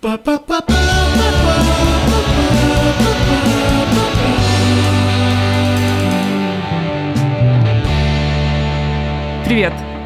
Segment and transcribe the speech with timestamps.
[0.00, 0.22] Привет!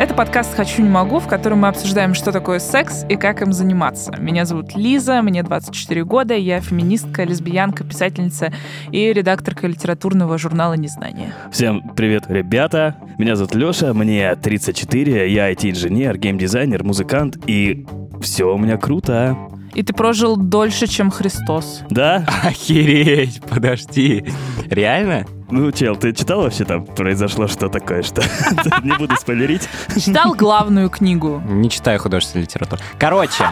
[0.01, 3.53] Это подкаст «Хочу, не могу», в котором мы обсуждаем, что такое секс и как им
[3.53, 4.13] заниматься.
[4.19, 8.53] Меня зовут Лиза, мне 24 года, я феминистка, лесбиянка, писательница
[8.91, 11.33] и редакторка литературного журнала «Незнание».
[11.53, 12.97] Всем привет, ребята!
[13.17, 17.87] Меня зовут Леша, мне 34, я IT-инженер, геймдизайнер, музыкант, и
[18.21, 19.39] все у меня круто.
[19.75, 21.83] И ты прожил дольше, чем Христос.
[21.91, 22.25] Да?
[22.45, 24.25] Охереть, подожди.
[24.71, 25.27] Реально?
[25.51, 28.23] Ну, чел, ты читал вообще там произошло что такое, что?
[28.83, 29.69] Не буду спойлерить.
[29.97, 31.43] Читал главную книгу.
[31.47, 32.81] Не читаю художественную литературу.
[32.99, 33.49] Короче,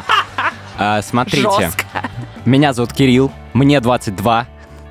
[0.79, 1.71] а, смотрите.
[2.45, 4.47] Меня зовут Кирилл, мне 22.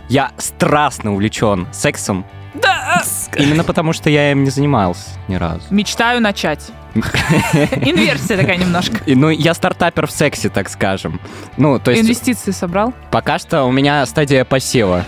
[0.09, 2.25] Я страстно увлечен сексом.
[2.53, 3.02] Да!
[3.38, 5.63] Именно потому, что я им не занимался ни разу.
[5.70, 6.72] Мечтаю начать.
[6.94, 8.98] Инверсия такая немножко.
[9.08, 11.20] Ну, я стартапер в сексе, так скажем.
[11.58, 12.94] Ну, то есть, Инвестиции собрал?
[13.12, 15.05] пока что у меня стадия посева.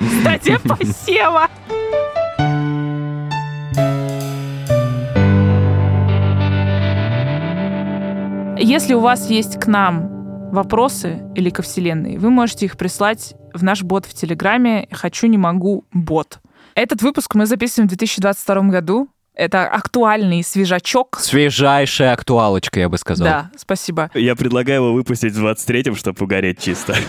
[0.00, 1.48] Кстати, посева.
[8.58, 13.64] Если у вас есть к нам вопросы или ко Вселенной, вы можете их прислать в
[13.64, 16.38] наш бот в Телеграме «Хочу, не могу, бот».
[16.74, 19.08] Этот выпуск мы записываем в 2022 году.
[19.34, 21.18] Это актуальный свежачок.
[21.20, 23.26] Свежайшая актуалочка, я бы сказал.
[23.26, 24.10] Да, спасибо.
[24.14, 26.94] Я предлагаю его выпустить в 23-м, чтобы угореть чисто.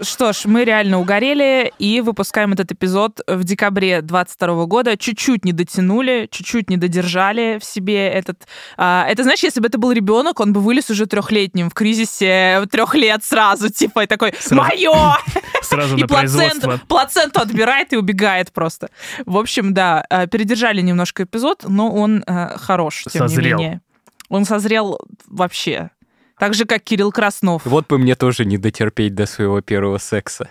[0.00, 4.96] Что ж, мы реально угорели и выпускаем этот эпизод в декабре 22 года.
[4.96, 8.40] Чуть-чуть не дотянули, чуть-чуть не додержали в себе этот...
[8.76, 12.66] а, это, знаешь, если бы это был ребенок, он бы вылез уже трехлетним в кризисе
[12.72, 14.56] трех лет сразу, типа, и такой, Сразу.
[14.56, 15.16] мое!
[15.62, 16.60] Сразу И на производство.
[16.60, 18.90] плаценту, плаценту отбирает и убегает просто.
[19.26, 23.58] В общем, да, э, передержали немножко эпизод, но он э, хорош, тем Созрел.
[23.58, 23.80] не менее.
[24.28, 25.90] Он созрел вообще.
[26.38, 27.62] Так же, как Кирилл Краснов.
[27.64, 30.48] Вот бы мне тоже не дотерпеть до своего первого секса.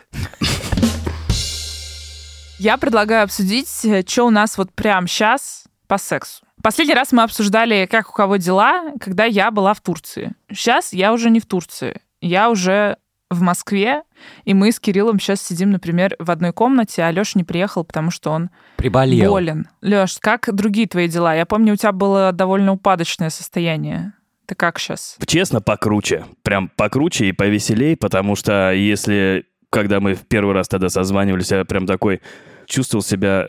[2.59, 3.69] Я предлагаю обсудить,
[4.09, 6.45] что у нас вот прямо сейчас по сексу.
[6.61, 10.33] Последний раз мы обсуждали, как у кого дела, когда я была в Турции.
[10.49, 12.01] Сейчас я уже не в Турции.
[12.21, 12.97] Я уже
[13.29, 14.03] в Москве,
[14.45, 18.11] и мы с Кириллом сейчас сидим, например, в одной комнате, а Леша не приехал, потому
[18.11, 19.31] что он Приболел.
[19.31, 19.67] болен.
[19.81, 21.35] Леш, как другие твои дела?
[21.35, 24.13] Я помню, у тебя было довольно упадочное состояние.
[24.45, 25.17] Ты как сейчас?
[25.25, 26.25] Честно, покруче.
[26.41, 31.63] Прям покруче и повеселей, потому что если, когда мы в первый раз тогда созванивались, я
[31.65, 32.21] прям такой
[32.65, 33.47] чувствовал себя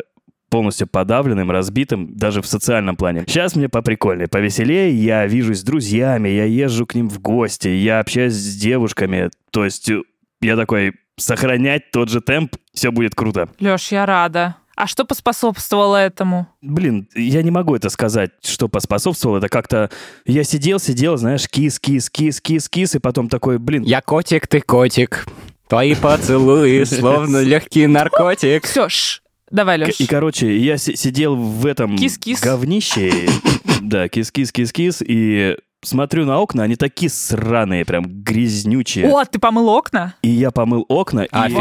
[0.55, 3.25] полностью подавленным, разбитым, даже в социальном плане.
[3.27, 7.99] Сейчас мне поприкольнее, повеселее, я вижусь с друзьями, я езжу к ним в гости, я
[7.99, 10.03] общаюсь с девушками, то есть э,
[10.45, 13.49] я такой, сохранять тот же темп, все будет круто.
[13.61, 14.57] Леш, я рада.
[14.77, 16.49] А что поспособствовало этому?
[16.61, 19.39] Блин, я не могу это сказать, что поспособствовало.
[19.39, 19.89] Это как-то...
[20.27, 24.49] Я сидел, сидел, знаешь, кис, кис, кис, кис, кис, и потом такой, блин, Я котик,
[24.49, 25.27] ты котик.
[25.69, 28.65] Твои поцелуи, словно легкий наркотик.
[28.67, 30.01] Все, ш, давай, Леш.
[30.01, 32.41] И, короче, я си- сидел в этом Кис-кис.
[32.41, 33.29] говнище.
[33.81, 35.03] Да, кис-кис-кис-кис.
[35.07, 39.09] И смотрю на окна, они такие сраные, прям грязнючие.
[39.09, 40.15] О, ты помыл окна?
[40.23, 41.57] И я помыл окна, и Офигеть.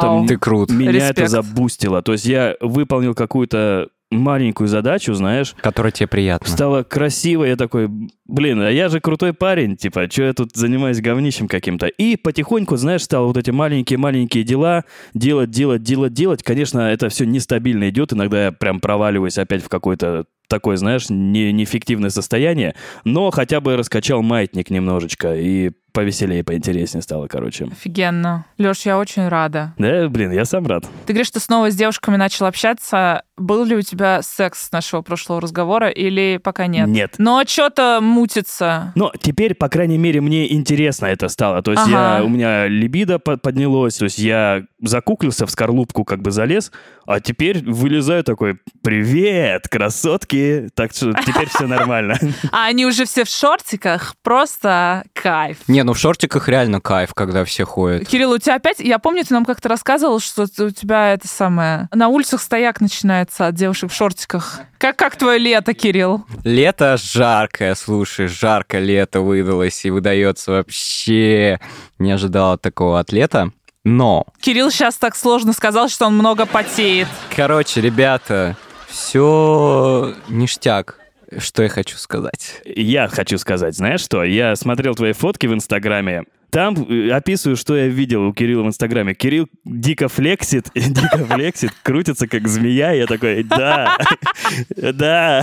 [0.00, 0.70] как будто Ты крут.
[0.70, 1.18] меня Респект.
[1.18, 2.02] это забустило.
[2.02, 6.46] То есть я выполнил какую-то маленькую задачу, знаешь, Который тебе приятно.
[6.46, 7.88] стало красиво, я такой,
[8.26, 11.86] блин, а я же крутой парень, типа, что я тут занимаюсь говнищем каким-то.
[11.86, 14.84] И потихоньку, знаешь, стал вот эти маленькие-маленькие дела
[15.14, 16.42] делать, делать, делать, делать.
[16.42, 21.50] Конечно, это все нестабильно идет, иногда я прям проваливаюсь опять в какой-то такое, знаешь, не,
[21.50, 22.74] неэффективное состояние,
[23.04, 27.66] но хотя бы раскачал маятник немножечко, и повеселее, поинтереснее стало, короче.
[27.66, 28.44] Офигенно.
[28.58, 29.74] Леш, я очень рада.
[29.78, 30.84] Да, блин, я сам рад.
[31.06, 33.22] Ты говоришь, что снова с девушками начал общаться.
[33.36, 36.86] Был ли у тебя секс с нашего прошлого разговора или пока нет?
[36.88, 37.14] Нет.
[37.18, 38.92] Но что-то мутится.
[38.94, 41.62] Но теперь, по крайней мере, мне интересно это стало.
[41.62, 42.18] То есть Ага.
[42.18, 46.70] я, у меня либидо по- поднялось, то есть я закуклился в скорлупку, как бы залез,
[47.06, 50.68] а теперь вылезаю такой, привет, красотки.
[50.74, 52.16] Так что теперь все нормально.
[52.52, 54.14] А они уже все в шортиках.
[54.22, 55.58] Просто кайф.
[55.68, 58.06] Не, ну в шортиках реально кайф, когда все ходят.
[58.08, 58.80] Кирилл, у тебя опять...
[58.80, 61.88] Я помню, ты нам как-то рассказывал, что у тебя это самое...
[61.92, 64.60] На улицах стояк начинается от девушек в шортиках.
[64.78, 66.24] Как, как твое лето, Кирилл?
[66.44, 71.60] Лето жаркое, слушай, жарко лето выдалось и выдается вообще.
[71.98, 73.52] Не ожидала такого от лета.
[73.84, 77.08] Но, Кирилл сейчас так сложно сказал, что он много потеет.
[77.34, 78.56] короче, ребята,
[78.88, 81.01] все ништяк.
[81.38, 82.60] Что я хочу сказать?
[82.64, 84.24] Я хочу сказать, знаешь что?
[84.24, 86.24] Я смотрел твои фотки в Инстаграме.
[86.50, 89.14] Там э, описываю, что я видел у Кирилла в Инстаграме.
[89.14, 92.92] Кирилл дико флексит, дико флексит, крутится как змея.
[92.92, 93.96] Я такой, да,
[94.76, 95.42] да.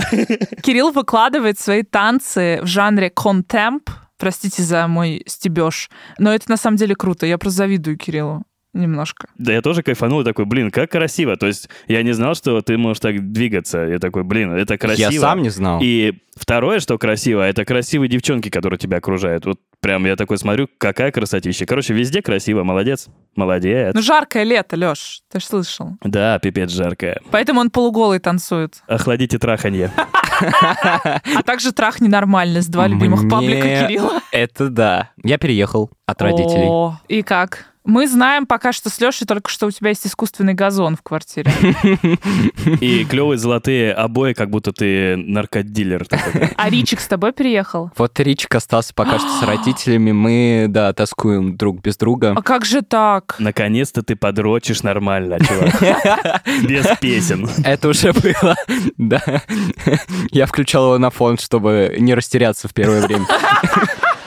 [0.62, 3.90] Кирилл выкладывает свои танцы в жанре контемп.
[4.18, 5.90] Простите за мой стебеж.
[6.18, 7.26] Но это на самом деле круто.
[7.26, 9.28] Я просто завидую Кириллу немножко.
[9.36, 11.36] Да я тоже кайфанул, такой, блин, как красиво.
[11.36, 13.78] То есть я не знал, что ты можешь так двигаться.
[13.78, 15.10] Я такой, блин, это красиво.
[15.10, 15.80] Я сам не знал.
[15.82, 19.46] И второе, что красиво, это красивые девчонки, которые тебя окружают.
[19.46, 21.66] Вот прям я такой смотрю, какая красотища.
[21.66, 23.08] Короче, везде красиво, молодец.
[23.36, 23.94] Молодец.
[23.94, 25.96] Ну, жаркое лето, Лёш, ты ж слышал.
[26.02, 27.20] Да, пипец жаркое.
[27.30, 28.82] Поэтому он полуголый танцует.
[28.86, 29.90] Охладите траханье.
[30.42, 34.20] А также трах ненормальный с два любимых паблика Кирилла.
[34.32, 35.10] Это да.
[35.22, 36.64] Я переехал от родителей.
[36.66, 37.66] О, и как?
[37.90, 41.50] Мы знаем пока что с Лешей только, что у тебя есть искусственный газон в квартире.
[42.80, 46.06] И клевые золотые обои, как будто ты наркодилер.
[46.06, 46.50] такой.
[46.56, 47.90] А Ричик с тобой переехал?
[47.96, 50.12] Вот Ричик остался пока что с родителями.
[50.12, 52.34] Мы, да, тоскуем друг без друга.
[52.36, 53.34] А как же так?
[53.40, 56.42] Наконец-то ты подрочишь нормально, чувак.
[56.62, 57.50] Без песен.
[57.64, 58.54] Это уже было,
[58.98, 59.42] да.
[60.30, 63.26] Я включал его на фон, чтобы не растеряться в первое время.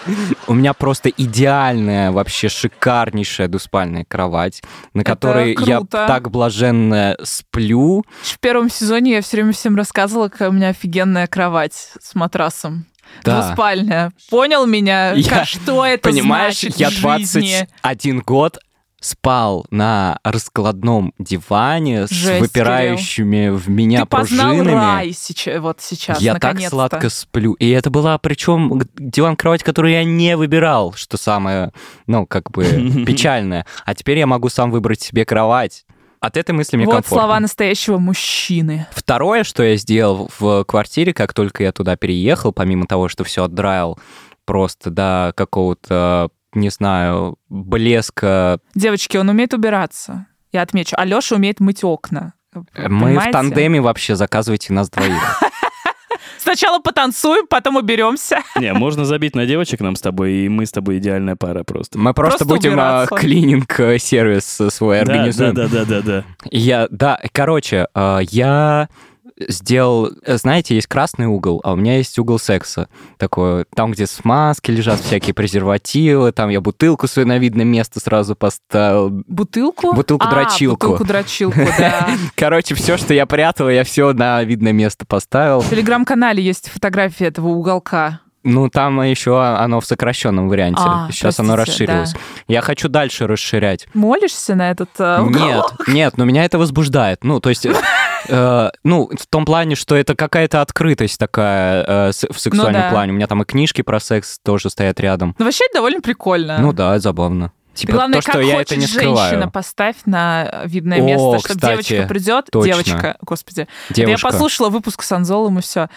[0.47, 4.61] У меня просто идеальная, вообще шикарнейшая двуспальная кровать,
[4.93, 8.03] на которой я так блаженно сплю.
[8.21, 12.85] В первом сезоне я все время всем рассказывала, какая у меня офигенная кровать с матрасом.
[13.23, 13.41] Да.
[13.41, 14.11] Двуспальная.
[14.29, 15.13] Понял меня?
[15.13, 17.67] Я- что это Понимаешь, значит я в жизни?
[17.83, 18.59] 21 год
[19.03, 24.75] спал на раскладном диване Жесть, с выпирающими в меня Ты познал пружинами.
[24.75, 27.53] рай сейчас, вот сейчас, я так сладко сплю.
[27.53, 31.71] И это была причем диван-кровать, которую я не выбирал, что самое,
[32.07, 32.63] ну, как бы
[33.05, 33.65] печальное.
[33.85, 35.85] А теперь я могу сам выбрать себе кровать.
[36.21, 37.17] От этой мысли мне Вот комфортно.
[37.17, 38.87] слова настоящего мужчины.
[38.91, 43.43] Второе, что я сделал в квартире, как только я туда переехал, помимо того, что все
[43.43, 43.99] отдраил
[44.45, 48.59] просто до какого-то, не знаю, блеска.
[48.75, 50.27] Девочки, он умеет убираться.
[50.51, 50.95] Я отмечу.
[50.97, 52.33] А Леша умеет мыть окна.
[52.53, 53.29] Мы Понимаете?
[53.29, 55.41] в тандеме вообще заказывайте нас двоих.
[56.37, 58.39] Сначала потанцуем, потом уберемся.
[58.59, 61.97] Не, можно забить на девочек нам с тобой, и мы с тобой идеальная пара просто.
[61.97, 65.53] Мы просто, Просто будем а, клининг-сервис свой Да, организуем.
[65.55, 66.23] да, да, да, да, да.
[66.51, 68.89] Я, да, короче, а, я
[69.37, 72.87] сделал, э, знаете, есть красный угол, а у меня есть угол секса.
[73.17, 78.35] Такой, там, где смазки лежат, всякие презервативы, там я бутылку свою на видное место сразу
[78.35, 79.09] поставил.
[79.09, 79.93] Бутылку?
[79.93, 80.85] Бутылку-дрочилку.
[80.85, 82.09] А, бутылку-дрочилку, да.
[82.35, 85.61] Короче, все, что я прятал, я все на видное место поставил.
[85.61, 88.19] В телеграм-канале есть фотографии этого уголка.
[88.43, 90.81] Ну, там еще оно в сокращенном варианте.
[90.85, 92.15] А, Сейчас оно простите, расширилось.
[92.49, 93.87] Я хочу дальше расширять.
[93.93, 95.87] Молишься на этот э, Нет, уголок?
[95.87, 97.23] нет, но меня это возбуждает.
[97.23, 97.65] Ну, то есть,
[98.27, 102.89] э, ну, в том плане, что это какая-то открытость такая э, в сексуальном да.
[102.89, 103.11] плане.
[103.11, 105.35] У меня там и книжки про секс тоже стоят рядом.
[105.37, 106.57] Ну, вообще, это довольно прикольно.
[106.59, 107.51] Ну да, забавно.
[107.73, 109.51] Типа главное, то, что как я хочешь это не женщина, скрываю.
[109.51, 112.67] поставь на видное О, место, чтобы кстати, девочка придет, точно.
[112.71, 114.27] девочка, господи, Девушка.
[114.27, 115.89] я послушала выпуск с Анзолом и все.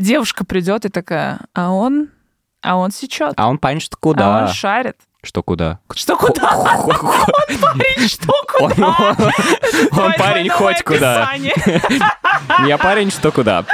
[0.00, 2.10] девушка придет и такая, а он,
[2.62, 4.42] а он сечет, А он парень, что а куда?
[4.44, 4.96] он шарит.
[5.26, 5.80] Что куда?
[5.92, 6.50] Что куда?
[7.74, 9.16] Парень, что Он, куда?
[10.04, 11.32] он парень хоть куда.
[12.64, 13.64] Я парень, что куда.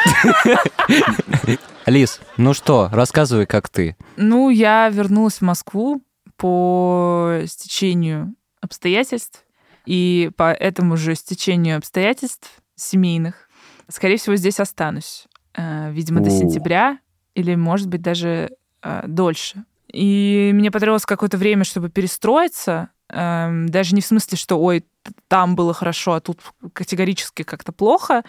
[1.85, 3.99] Лис, ну что, рассказывай, как ты.
[4.17, 6.03] Ну, я вернулась в Москву
[6.39, 9.45] по стечению обстоятельств,
[9.85, 13.51] и по этому же стечению обстоятельств семейных,
[13.89, 15.27] скорее всего, здесь останусь.
[15.55, 16.99] Э, Видимо, до сентября
[17.35, 18.49] или, может быть, даже
[18.83, 19.65] э, дольше.
[19.93, 24.85] И мне потребовалось какое-то время, чтобы перестроиться, эм, даже не в смысле, что, ой,
[25.29, 26.41] там было хорошо, а тут
[26.73, 28.25] категорически как-то плохо,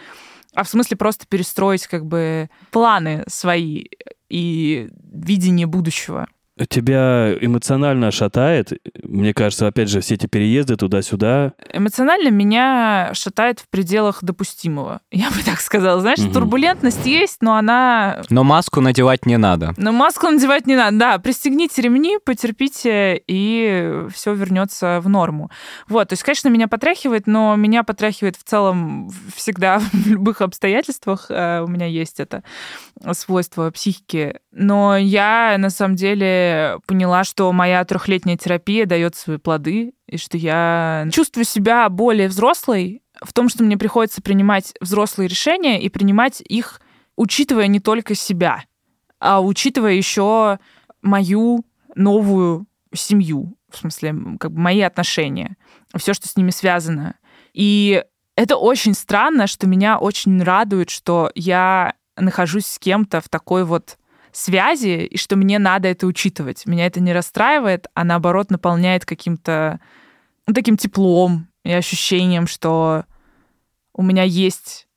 [0.54, 3.86] а в смысле просто перестроить как бы планы свои
[4.28, 6.28] и видение будущего.
[6.68, 8.72] Тебя эмоционально шатает.
[9.02, 11.54] Мне кажется, опять же, все эти переезды туда-сюда.
[11.72, 15.00] Эмоционально меня шатает в пределах допустимого.
[15.10, 16.00] Я бы так сказала.
[16.00, 16.32] Знаешь, Мгм.
[16.32, 18.22] турбулентность есть, но она...
[18.30, 19.74] Но маску надевать не надо.
[19.76, 20.96] Но маску надевать не надо.
[20.96, 25.50] Да, пристегните ремни, потерпите, и все вернется в норму.
[25.88, 31.26] Вот, то есть, конечно, меня потряхивает, но меня потряхивает в целом всегда в любых обстоятельствах.
[31.30, 32.44] Э, У меня есть это
[33.12, 34.36] свойство психики.
[34.52, 36.43] Но я, на самом деле,
[36.86, 43.02] поняла, что моя трехлетняя терапия дает свои плоды, и что я чувствую себя более взрослой
[43.22, 46.80] в том, что мне приходится принимать взрослые решения и принимать их,
[47.16, 48.64] учитывая не только себя,
[49.20, 50.58] а учитывая еще
[51.02, 55.56] мою новую семью, в смысле, как бы мои отношения,
[55.96, 57.16] все, что с ними связано.
[57.52, 58.02] И
[58.36, 63.98] это очень странно, что меня очень радует, что я нахожусь с кем-то в такой вот
[64.36, 66.66] связи, и что мне надо это учитывать.
[66.66, 69.80] Меня это не расстраивает, а наоборот наполняет каким-то
[70.46, 73.04] ну, таким теплом и ощущением, что
[73.94, 74.88] у меня есть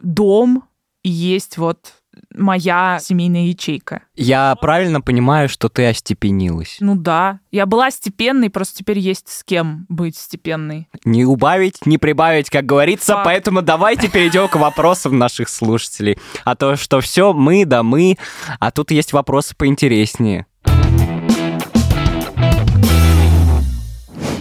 [0.00, 0.64] дом
[1.02, 1.97] и есть вот
[2.34, 4.02] моя семейная ячейка.
[4.14, 6.76] Я правильно понимаю, что ты остепенилась?
[6.80, 7.40] Ну да.
[7.50, 10.88] Я была степенной, просто теперь есть с кем быть степенной.
[11.04, 13.24] Не убавить, не прибавить, как говорится, Факт.
[13.24, 16.18] поэтому давайте перейдем к вопросам наших слушателей.
[16.44, 18.16] А то, что все мы да мы,
[18.60, 20.46] а тут есть вопросы поинтереснее.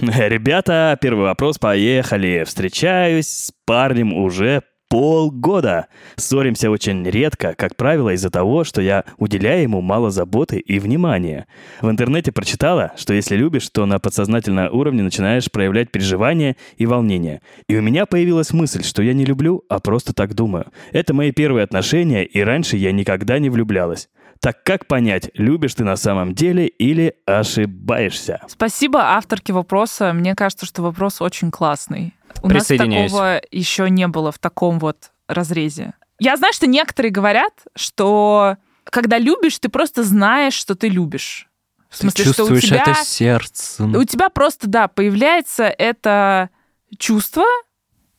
[0.02, 2.44] Ребята, первый вопрос, поехали.
[2.46, 4.62] Встречаюсь с парнем уже
[4.98, 5.90] полгода.
[6.16, 11.46] Ссоримся очень редко, как правило, из-за того, что я уделяю ему мало заботы и внимания.
[11.82, 17.42] В интернете прочитала, что если любишь, то на подсознательном уровне начинаешь проявлять переживания и волнение.
[17.70, 20.66] И у меня появилась мысль, что я не люблю, а просто так думаю.
[20.92, 24.10] Это мои первые отношения, и раньше я никогда не влюблялась.
[24.42, 28.42] Так как понять, любишь ты на самом деле или ошибаешься?
[28.48, 30.14] Спасибо авторке вопроса.
[30.14, 32.14] Мне кажется, что вопрос очень классный.
[32.42, 35.94] У нас такого еще не было в таком вот разрезе.
[36.20, 41.48] Я знаю, что некоторые говорят, что когда любишь, ты просто знаешь, что ты любишь.
[41.90, 43.96] В смысле, ты что у чувствуешь тебя, это сердцем.
[43.96, 46.50] у тебя просто, да, появляется это
[46.98, 47.46] чувство,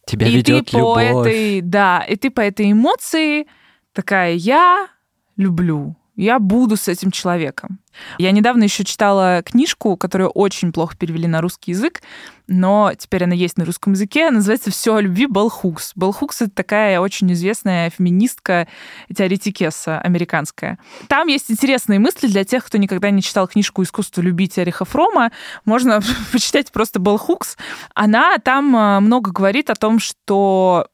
[0.06, 1.26] Тебя и ты ведет по любовь.
[1.26, 3.46] этой, да, и ты по этой эмоции
[3.92, 4.88] такая, я
[5.36, 7.78] люблю, я буду с этим человеком.
[8.18, 12.02] Я недавно еще читала книжку, которую очень плохо перевели на русский язык,
[12.48, 14.30] но теперь она есть на русском языке.
[14.30, 15.92] Называется «Все о любви» Белл Хукс.
[15.94, 18.66] Белл Хукс— это такая очень известная феминистка,
[19.14, 20.78] теоретикесса американская.
[21.06, 25.30] Там есть интересные мысли для тех, кто никогда не читал книжку «Искусство любить» Эриха Фрома.
[25.64, 26.00] Можно
[26.32, 27.56] почитать просто Белл Хукс.
[27.94, 30.88] Она там э, много говорит о том, что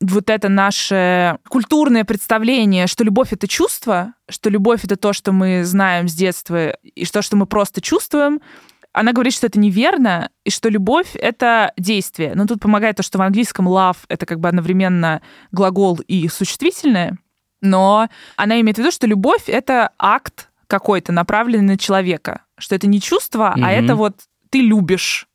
[0.00, 5.64] вот это наше культурное представление, что любовь— это чувство, что любовь— это то, что мы
[5.64, 8.40] знаем с детства, и то, что мы просто чувствуем,
[8.92, 12.32] она говорит, что это неверно, и что любовь— это действие.
[12.34, 17.18] Но тут помогает то, что в английском love— это как бы одновременно глагол и существительное,
[17.60, 22.86] но она имеет в виду, что любовь— это акт какой-то, направленный на человека, что это
[22.86, 23.64] не чувство, Мгм.
[23.64, 24.14] а это вот
[24.50, 25.26] ты любишь.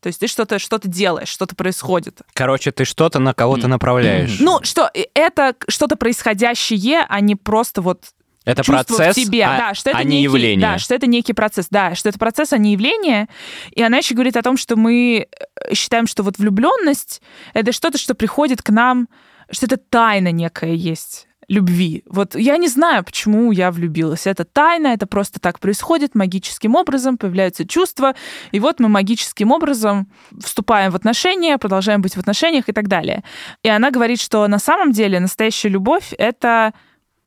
[0.00, 2.20] То есть ты что-то что делаешь, что-то происходит.
[2.32, 4.38] Короче, ты что-то на кого-то направляешь.
[4.40, 8.04] Ну, что это что-то происходящее, а не просто вот
[8.44, 10.60] это чувство процесс, в тебе, а, да, что это а некий, не явление.
[10.60, 13.28] Да, что это некий процесс, да, что это процесс, а не явление.
[13.72, 17.20] И она еще говорит о том, что мы э, считаем, что вот влюбленность
[17.52, 19.08] это что-то, что приходит к нам,
[19.50, 22.04] что это тайна некая есть любви.
[22.06, 24.26] Вот я не знаю, почему я влюбилась.
[24.26, 28.14] Это тайна, это просто так происходит магическим образом, появляются чувства,
[28.52, 30.06] и вот мы магическим образом
[30.40, 33.24] вступаем в отношения, продолжаем быть в отношениях и так далее.
[33.64, 36.72] И она говорит, что на самом деле настоящая любовь— это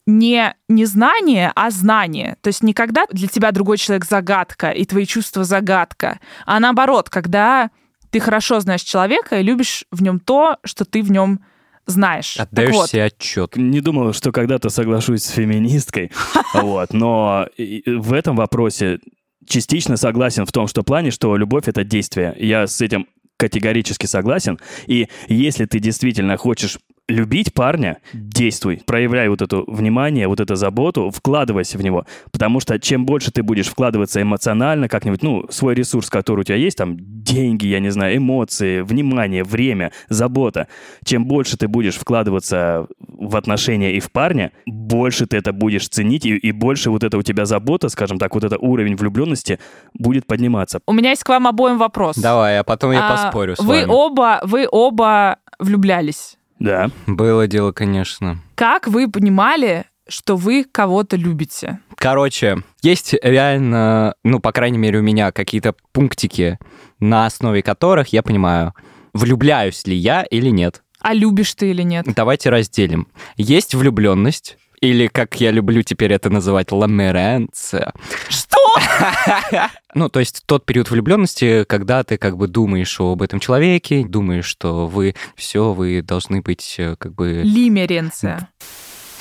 [0.05, 2.37] не незнание, а знание.
[2.41, 7.71] То есть никогда для тебя другой человек загадка, и твои чувства загадка, а наоборот, когда
[8.09, 11.41] ты хорошо знаешь человека и любишь в нем то, что ты в нем
[11.85, 12.37] знаешь.
[12.37, 13.55] Отдаешь вот, себе отчет.
[13.55, 16.11] Не думал, что когда-то соглашусь с феминисткой,
[16.53, 17.47] вот, но
[17.85, 18.99] в этом вопросе
[19.47, 22.35] частично согласен в том, что плане, что любовь— это действие.
[22.37, 24.59] Я с этим категорически согласен.
[24.87, 26.77] И если ты действительно хочешь
[27.09, 32.05] любить парня, действуй, проявляй вот это внимание, вот эту заботу, вкладывайся в него.
[32.31, 36.55] Потому что чем больше ты будешь вкладываться эмоционально, как-нибудь, ну, свой ресурс, который у тебя
[36.55, 40.67] есть, там, деньги, я не знаю, эмоции, внимание, время, забота,
[41.03, 46.25] чем больше ты будешь вкладываться в отношения и в парня, больше ты это будешь ценить,
[46.25, 49.59] и, и больше вот это у тебя забота, скажем так, вот это уровень влюбленности
[49.93, 50.79] будет подниматься.
[50.87, 52.15] у меня есть к вам обоим вопрос.
[52.17, 53.85] Давай, а потом я А, поспорю с вы вами.
[53.89, 56.37] оба, вы оба влюблялись.
[56.63, 56.89] Да.
[57.07, 58.39] Было дело, конечно.
[58.55, 61.79] Как вы понимали, что вы кого-то любите?
[61.97, 66.57] Короче, есть реально, ну, по крайней мере, у меня какие-то пунктики,
[67.01, 68.73] на основе которых я понимаю,
[69.13, 70.83] влюбляюсь ли я или нет.
[71.01, 72.05] А любишь ты или нет?
[72.15, 73.09] Давайте разделим.
[73.35, 77.93] Есть влюбленность, или, как я люблю теперь это называть, ламеренция.
[78.27, 78.57] Что?
[79.95, 84.45] Ну, то есть тот период влюбленности, когда ты как бы думаешь об этом человеке, думаешь,
[84.45, 87.43] что вы все, вы должны быть э, как бы...
[87.43, 88.49] Лимеренция.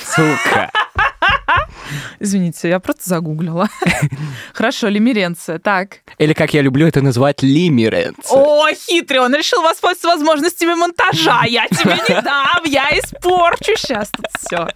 [0.02, 0.71] Сука.
[2.21, 3.68] Извините, я просто загуглила.
[4.52, 5.59] Хорошо, лимеренция.
[5.59, 5.99] Так.
[6.18, 8.37] Или, как я люблю это называть, лимеренция.
[8.37, 11.44] О, хитрый, он решил воспользоваться возможностями монтажа.
[11.47, 14.68] Я тебе не дам, я испорчу сейчас тут все.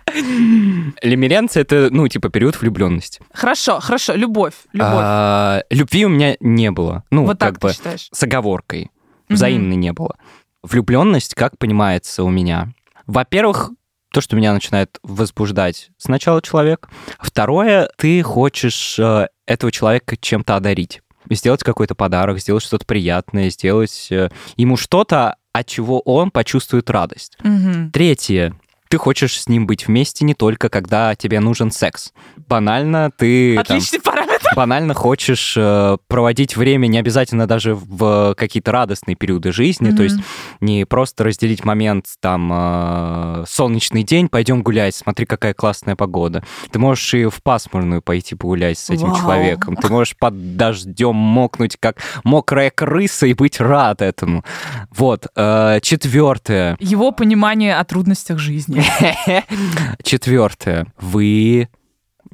[1.02, 3.21] Лимеренция— это, ну, типа, период влюбленности.
[3.33, 4.90] Хорошо, хорошо, любовь, любовь.
[4.92, 7.04] А, любви у меня не было.
[7.11, 8.90] Ну, вот как бы с оговоркой.
[9.28, 10.16] Взаимной не было.
[10.62, 12.68] Влюбленность, как понимается у меня?
[13.06, 13.71] Во-первых,
[14.17, 16.89] то, что меня начинает возбуждать сначала человек.
[17.21, 21.03] Второе, ты хочешь э, этого человека чем-то одарить.
[21.29, 27.37] Сделать какой-то подарок, сделать что-то приятное, сделать э, ему что-то, от чего он почувствует радость.
[27.43, 27.91] Мгм.
[27.91, 28.55] Третье,
[28.89, 32.15] ты хочешь с ним быть вместе не только когда тебе нужен секс.
[32.37, 33.57] Банально ты...
[33.57, 34.25] там, Отличный параметр.
[34.55, 40.17] Банально хочешь э, проводить время не обязательно даже в какие-то радостные периоды жизни, то есть
[40.61, 46.43] не просто разделить момент там э, солнечный день, пойдем гулять, смотри какая классная погода.
[46.71, 49.21] Ты можешь и в пасмурную пойти погулять с этим Вау.
[49.21, 49.76] человеком.
[49.76, 54.45] Ты можешь под дождем мокнуть как мокрая крыса и быть рад этому.
[54.91, 55.26] Вот.
[55.35, 56.76] Э, четвертое.
[56.81, 58.83] Его понимание о трудностях жизни.
[60.03, 60.87] Четвертое.
[61.00, 61.69] Вы,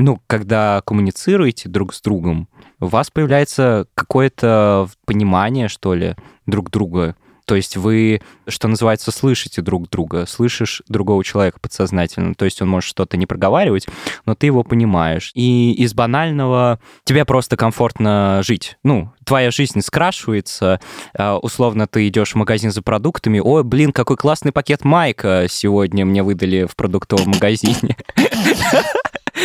[0.02, 2.49] ну, когда коммуницируете друг с другом,
[2.80, 6.16] у вас появляется какое-то понимание, что ли,
[6.47, 7.14] друг друга.
[7.44, 12.35] То есть вы, что называется, слышите друг друга, слышишь другого человека подсознательно.
[12.35, 13.87] То есть он может что-то не проговаривать,
[14.26, 15.32] но ты его понимаешь.
[15.35, 18.78] И из банального тебе просто комфортно жить.
[18.85, 20.80] Ну, твоя жизнь скрашивается.
[21.16, 23.40] А, Условно, ты идешь в магазин за продуктами.
[23.40, 27.97] Ой, блин, какой классный пакет майка сегодня мне выдали в продуктовом магазине.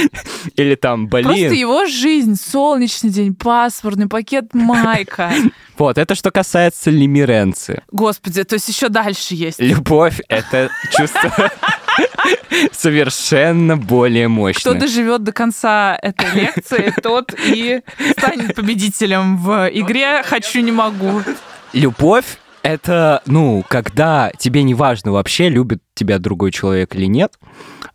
[0.56, 1.52] Или там, Просто блин.
[1.54, 5.32] его жизнь, солнечный день, пасмурный пакет майка.
[5.78, 7.84] Вот, это что касается лимиренции.
[7.92, 9.60] Господи, то есть еще дальше есть.
[9.60, 11.52] Любовь— это чувство
[12.72, 14.74] совершенно более Кто мощное.
[14.74, 17.82] доживет до конца этой лекции, тот и
[18.18, 21.22] станет победителем в игре «Хочу, не могу».
[21.74, 27.34] Любовь— это, ну, когда тебе не важно вообще, любит тебя другой человек или нет.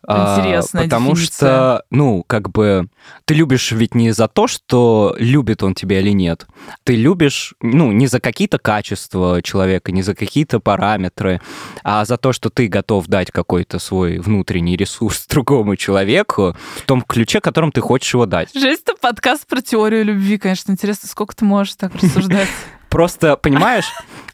[0.05, 1.35] А, Интересная Потому дефиниция.
[1.37, 2.87] что, ну, как бы,
[3.25, 6.45] ты любишь ведь не за то, что любит он тебя или нет.
[6.83, 11.41] Ты любишь, ну, не за какие-то качества человека, не за какие-то параметры,
[11.83, 17.01] а за то, что ты готов дать какой-то свой внутренний ресурс другому человеку в том
[17.01, 18.49] ключе, которым ты хочешь его дать.
[18.53, 20.71] Жесть, это подкаст про теорию любви, конечно.
[20.73, 22.49] Интересно, сколько ты можешь так рассуждать?
[22.89, 23.85] Просто, понимаешь,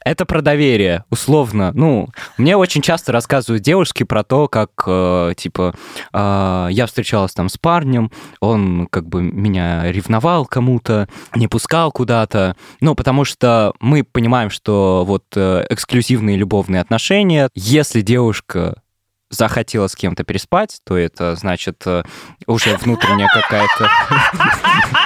[0.04, 1.72] это про доверие, условно.
[1.74, 5.76] Ну, мне очень часто рассказывают девушки про то, как, э, типа,
[6.14, 12.56] э, я встречалась там с парнем, он как бы меня ревновал кому-то, не пускал куда-то.
[12.82, 18.82] Ну, потому что мы понимаем, что вот э, эксклюзивные любовные отношения, если девушка
[19.30, 22.04] захотела с кем-то переспать, то это значит э,
[22.48, 23.90] уже внутренняя какая-то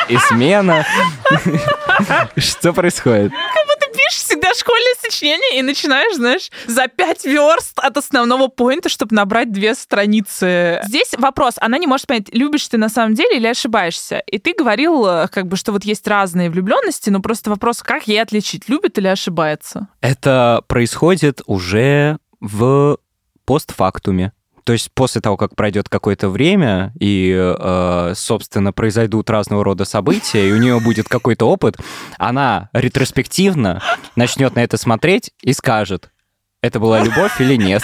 [0.09, 0.85] измена.
[2.37, 3.31] Что происходит?
[3.31, 9.15] Ты пишешь всегда школьное сочинение и начинаешь, знаешь, за пять верст от основного поинта, чтобы
[9.15, 10.79] набрать две страницы.
[10.83, 14.19] Здесь вопрос, она не может понять, любишь ты на самом деле или ошибаешься.
[14.19, 18.07] И ты говорил, э, как бы, что вот есть разные влюбленности, но просто вопрос, как
[18.07, 19.87] ей отличить, любит или ошибается?
[20.01, 22.97] Это происходит уже в
[23.45, 24.33] постфактуме.
[24.63, 30.47] То есть после того, как пройдет какое-то время, и, э, собственно, произойдут разного рода события,
[30.47, 31.77] и у нее будет какой-то опыт,
[32.17, 33.81] она ретроспективно
[34.15, 36.11] начнет на это смотреть и скажет,
[36.61, 37.83] это была любовь или нет.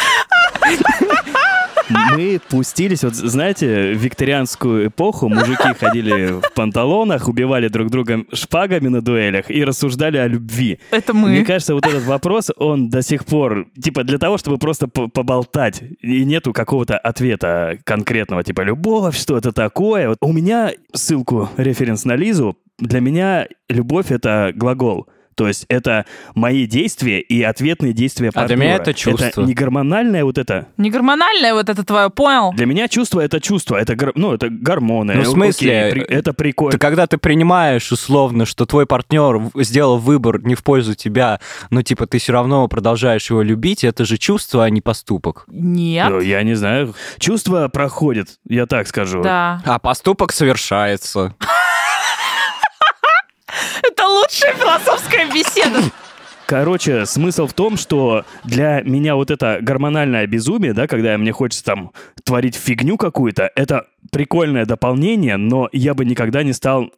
[1.89, 8.87] Мы пустились, вот знаете, в викторианскую эпоху мужики ходили в панталонах, убивали друг друга шпагами
[8.87, 10.79] на дуэлях и рассуждали о любви.
[10.91, 11.45] Это Мне мы.
[11.45, 15.81] кажется, вот этот вопрос, он до сих пор, типа, для того, чтобы просто по- поболтать,
[16.01, 20.09] и нету какого-то ответа конкретного, типа, любовь, что это такое.
[20.09, 25.07] Вот у меня ссылку, референс на Лизу, для меня любовь— это глагол.
[25.39, 28.59] То есть это мои действия и ответные действия А для партнера.
[28.59, 29.25] меня это чувство.
[29.25, 30.67] Это не гормональное вот это.
[30.75, 32.51] Не гормональное вот это твое, понял?
[32.51, 33.77] Для меня чувство— это чувство.
[33.77, 35.13] Это, ну, это гормоны.
[35.13, 36.73] Ну, в смысле, Окей, это прикольно.
[36.73, 41.83] Ты когда ты принимаешь условно, что твой партнер сделал выбор не в пользу тебя, но
[41.83, 45.45] типа ты все равно продолжаешь его любить, это же чувство, а не поступок.
[45.47, 46.09] Нет.
[46.09, 46.93] Ну, Я не знаю.
[47.17, 49.21] Чувство проходит, я так скажу.
[49.23, 49.61] Да.
[49.63, 51.33] А поступок совершается.
[54.09, 55.79] Лучшая философская беседа.
[56.47, 61.63] Короче, смысл в том, что для меня вот это гормональное безумие, да, когда мне хочется
[61.63, 61.91] там
[62.23, 66.91] творить фигню какую-то, это прикольное дополнение, но я бы никогда не стал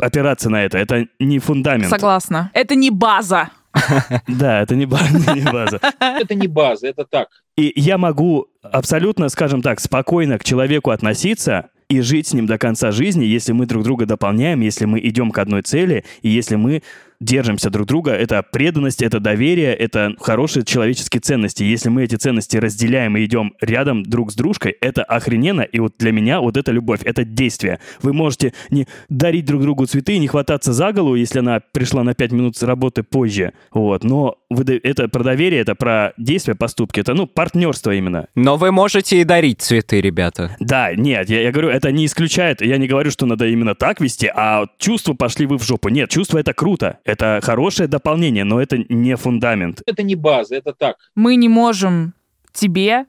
[0.00, 0.78] опираться на это.
[0.78, 1.90] Это не фундамент.
[1.90, 2.52] Согласна.
[2.54, 3.50] Это не база.
[4.28, 4.76] Да, это.
[4.76, 5.80] Не база.
[5.98, 7.28] Это не база, это так.
[7.56, 12.58] И я могу абсолютно, скажем так, спокойно к человеку относиться и жить с ним до
[12.58, 16.56] конца жизни, если мы друг друга дополняем, если мы идем к одной цели, и если
[16.56, 16.82] мы
[17.22, 18.12] держимся друг друга.
[18.12, 21.62] Это преданность, это доверие, это хорошие человеческие ценности.
[21.62, 25.62] Если мы эти ценности разделяем и идем рядом друг с дружкой, это охрененно.
[25.62, 27.78] И вот для меня вот это любовь, это действие.
[28.02, 32.14] Вы можете не дарить друг другу цветы, не хвататься за голову, если она пришла на
[32.14, 33.52] 5 минут работы позже.
[33.72, 34.02] Вот.
[34.02, 37.00] Но это про доверие, это про действия, поступки.
[37.00, 38.26] Это, ну, партнерство именно.
[38.34, 40.56] Но вы можете и дарить цветы, ребята.
[40.60, 44.00] Да, нет, я, я говорю, это не исключает, я не говорю, что надо именно так
[44.00, 45.88] вести, а чувства пошли вы в жопу.
[45.88, 49.82] Нет, чувства это круто, это хорошее дополнение, но это не фундамент.
[49.86, 50.96] Это не база, это так.
[51.14, 52.14] Мы не можем
[52.52, 53.06] тебе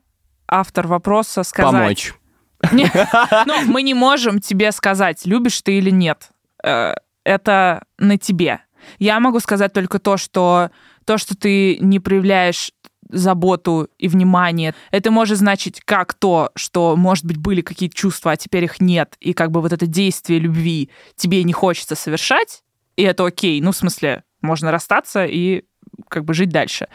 [0.48, 1.74] автор вопроса сказать...
[1.74, 2.14] Помочь.
[2.72, 6.30] Ну, мы не можем тебе сказать, любишь ты или нет.
[6.64, 6.94] Э,
[7.26, 8.60] Это на тебе.
[9.00, 10.72] Я могу сказать только то, что
[11.06, 12.72] то, что ты не проявляешь
[13.10, 18.38] заботу и внимание, это может значить как то, что, может быть, были какие-то чувства, а
[18.38, 22.64] теперь их нет, и как бы вот это действие любви тебе не хочется совершать,
[22.96, 23.62] и это окей.
[23.62, 25.64] Ну, в смысле, можно расстаться и
[26.10, 26.88] как бы жить дальше.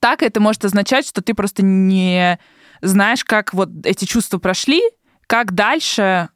[0.00, 2.38] Так это может означать, что ты просто не
[2.80, 4.82] знаешь, как вот эти чувства прошли,
[5.26, 6.28] как дальше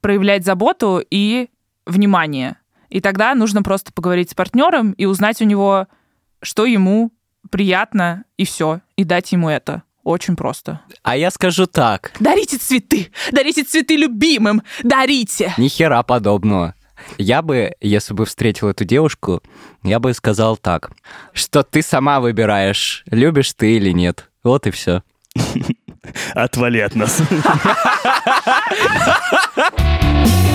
[0.00, 1.48] проявлять заботу и
[1.86, 2.58] внимание.
[2.88, 5.86] И тогда нужно просто поговорить с партнером и узнать у него,
[6.42, 7.12] что ему
[7.50, 9.82] приятно, и все, и дать ему это.
[10.02, 10.82] Очень просто.
[11.02, 12.12] А я скажу так.
[12.20, 13.10] Дарите цветы!
[13.32, 14.62] Дарите цветы любимым!
[14.84, 15.52] Дарите!
[15.58, 16.74] Ни хера подобного.
[17.18, 19.42] Я бы, если бы встретил эту девушку,
[19.82, 20.92] я бы сказал так,
[21.32, 24.30] что ты сама выбираешь, любишь ты или нет.
[24.44, 25.02] Вот и все.
[26.34, 27.20] Отвали от нас.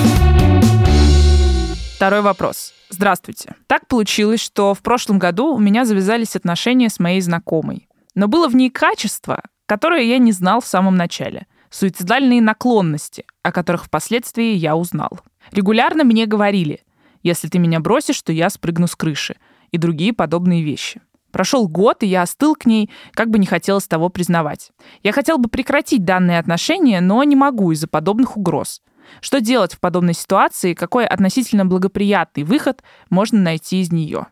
[2.02, 2.74] Второй вопрос.
[2.90, 3.54] Здравствуйте.
[3.68, 7.88] Так получилось, что в прошлом году у меня завязались отношения с моей знакомой.
[8.16, 11.46] Но было в ней качество, которое я не знал в самом начале.
[11.70, 15.20] Суицидальные наклонности, о которых впоследствии я узнал.
[15.52, 16.82] Регулярно мне говорили,
[17.22, 19.36] если ты меня бросишь, то я спрыгну с крыши.
[19.70, 21.02] И другие подобные вещи.
[21.30, 24.72] Прошел год, и я остыл к ней, как бы не хотелось того признавать.
[25.04, 28.82] Я хотел бы прекратить данные отношения, но не могу из-за подобных угроз.
[29.22, 34.28] Что делать в подобной ситуации, какой относительно благоприятный выход можно найти из нее?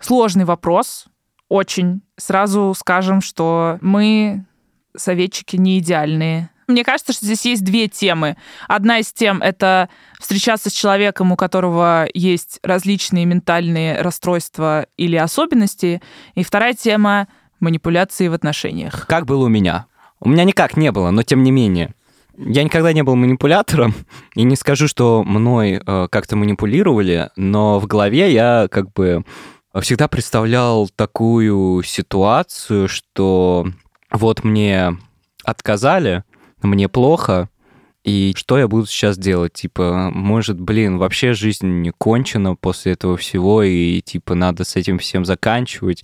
[0.00, 1.06] Сложный вопрос,
[1.48, 2.02] очень.
[2.16, 4.44] Сразу скажем, что мы,
[4.96, 6.50] советчики, не идеальные.
[6.68, 8.36] Мне кажется, что здесь есть две темы.
[8.68, 9.88] Одна из тем— это
[10.20, 16.02] встречаться с человеком, у которого есть различные ментальные расстройства или особенности.
[16.34, 17.26] И вторая тема—
[17.60, 19.06] манипуляции в отношениях.
[19.06, 19.86] Как было у меня?
[20.20, 21.94] У меня никак не было, но тем не менее.
[22.38, 23.94] Я никогда не был манипулятором,
[24.34, 29.24] и не скажу, что мной э, как-то манипулировали, но в голове я как бы
[29.80, 33.66] всегда представлял такую ситуацию, что
[34.12, 34.96] вот мне
[35.44, 36.24] отказали,
[36.62, 37.48] мне плохо,
[38.04, 39.52] и что я буду сейчас делать?
[39.52, 44.98] Типа, может, блин, вообще жизнь не кончена после этого всего, и типа надо с этим
[44.98, 46.02] всем заканчивать.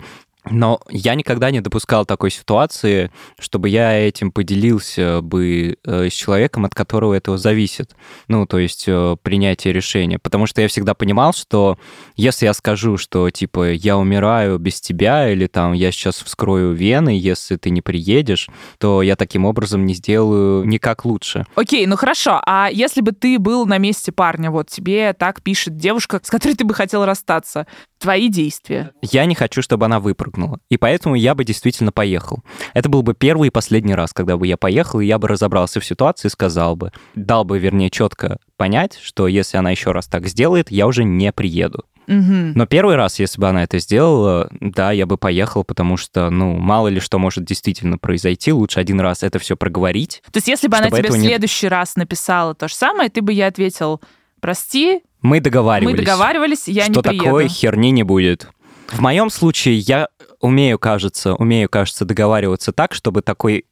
[0.50, 6.66] Но я никогда не допускал такой ситуации, чтобы я этим поделился бы э, с человеком,
[6.66, 7.96] от которого этого зависит.
[8.28, 10.18] Ну, то есть э, принятие решения.
[10.18, 11.78] Потому что я всегда понимал, что
[12.16, 17.10] если я скажу, что типа я умираю без тебя, или там я сейчас вскрою вены,
[17.18, 21.46] если ты не приедешь, то я таким образом не сделаю никак лучше.
[21.54, 22.40] Окей, ну хорошо.
[22.44, 26.54] А если бы ты был на месте парня, вот тебе так пишет девушка, с которой
[26.54, 27.66] ты бы хотел расстаться,
[27.98, 28.92] твои действия?
[29.00, 30.33] Я не хочу, чтобы она выпрыгнула.
[30.70, 32.42] И поэтому я бы действительно поехал.
[32.74, 35.80] Это был бы первый и последний раз, когда бы я поехал, и я бы разобрался
[35.80, 40.06] в ситуации и сказал бы, дал бы, вернее, четко понять, что если она еще раз
[40.06, 41.84] так сделает, я уже не приеду.
[42.06, 42.52] Мгм.
[42.54, 46.54] Но первый раз, если бы она это сделала, да, я бы поехал, потому что, ну,
[46.54, 50.22] мало ли что может действительно произойти, лучше один раз это все проговорить.
[50.30, 53.08] То есть если бы она тебе в этого не- следующий раз написала то же самое,
[53.08, 54.02] ты бы ей ответил,
[54.40, 55.98] прости, Мы договаривались.
[55.98, 57.24] мы договаривались, я что не приеду.
[57.24, 58.48] такой херни не будет.
[58.88, 60.08] В моем случае я
[60.40, 63.64] умею, кажется, умею, кажется, договариваться так, чтобы такой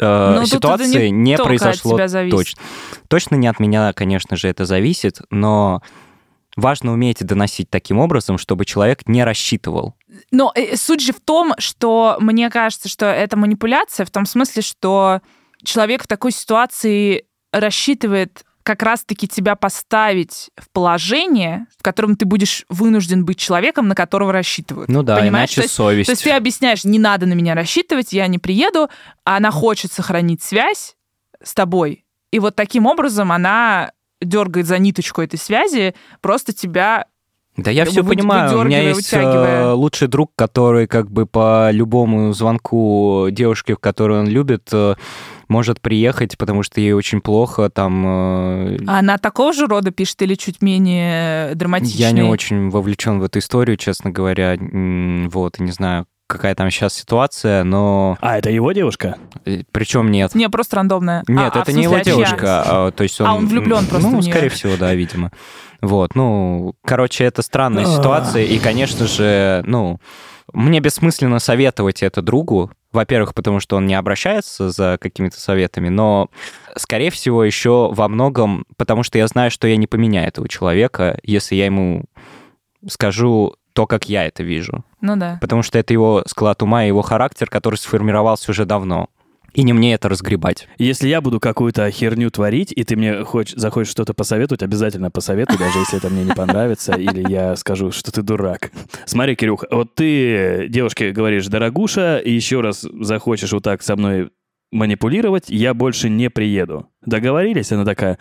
[0.00, 2.62] э, Ну, ситуации не не, произошло точно.
[3.08, 5.82] Точно не от меня, конечно же, это зависит, но
[6.56, 9.94] важно уметь доносить таким образом, чтобы человек не рассчитывал.
[10.30, 14.62] Но э, суть же в том, что мне кажется, что это манипуляция в том смысле,
[14.62, 15.20] что
[15.62, 22.64] человек в такой ситуации рассчитывает как раз-таки тебя поставить в положение, в котором ты будешь
[22.68, 24.88] вынужден быть человеком, на которого рассчитывают.
[24.88, 25.50] Ну да, Понимаешь?
[25.50, 26.06] иначе То есть- совесть.
[26.06, 28.88] То есть ты объясняешь, не надо на меня рассчитывать, я не приеду,
[29.24, 30.96] а она хочет сохранить связь
[31.42, 32.04] с тобой.
[32.32, 37.04] И вот таким образом она дергает за ниточку этой связи, просто тебя
[37.58, 38.58] Да я все понимаю.
[38.58, 39.72] У меня есть э, вытягивая.
[39.74, 44.94] лучший друг, который как бы по любому звонку девушки, которую он любит, э,
[45.48, 48.04] может приехать, потому что ей очень плохо, там...
[48.06, 52.00] э, А она такого же рода пишет или чуть менее драматичный?
[52.00, 54.56] Я не очень вовлечен в эту историю, честно говоря.
[55.30, 59.16] Вот, не знаю, какая там сейчас ситуация, но А, это его девушка?
[59.72, 60.34] причем нет.
[60.34, 61.22] Не, просто рандомная.
[61.28, 63.26] Нет, А, а, это в не его смысле, а девушка, а, то есть он...
[63.26, 65.30] А, он влюблён просто Ну, скорее всего, да, видимо.
[65.82, 67.86] Вот, ну, короче, это странная А.
[67.86, 70.00] ситуация, и, конечно же, ну,
[70.52, 76.28] мне бессмысленно советовать это другу, во-первых, потому что он не обращается за какими-то советами, но,
[76.76, 81.18] скорее всего, еще во многом, потому что я знаю, что я не поменяю этого человека,
[81.22, 82.04] если я ему
[82.88, 84.84] скажу то, как я это вижу.
[85.00, 85.38] Ну да.
[85.40, 89.08] Потому что это его склад ума и его характер, который сформировался уже давно.
[89.54, 90.68] И не мне это разгребать.
[90.78, 95.56] Если я буду какую-то херню творить, и ты мне хочешь, захочешь что-то посоветовать, обязательно посоветуй,
[95.58, 98.72] даже если это мне не понравится, или я скажу, что ты дурак.
[99.06, 104.30] Смотри, Кирюх, вот ты девушке говоришь, дорогуша, и еще раз захочешь вот так со мной
[104.72, 106.88] манипулировать, я больше не приеду.
[107.06, 107.70] Договорились?
[107.70, 108.18] Она такая,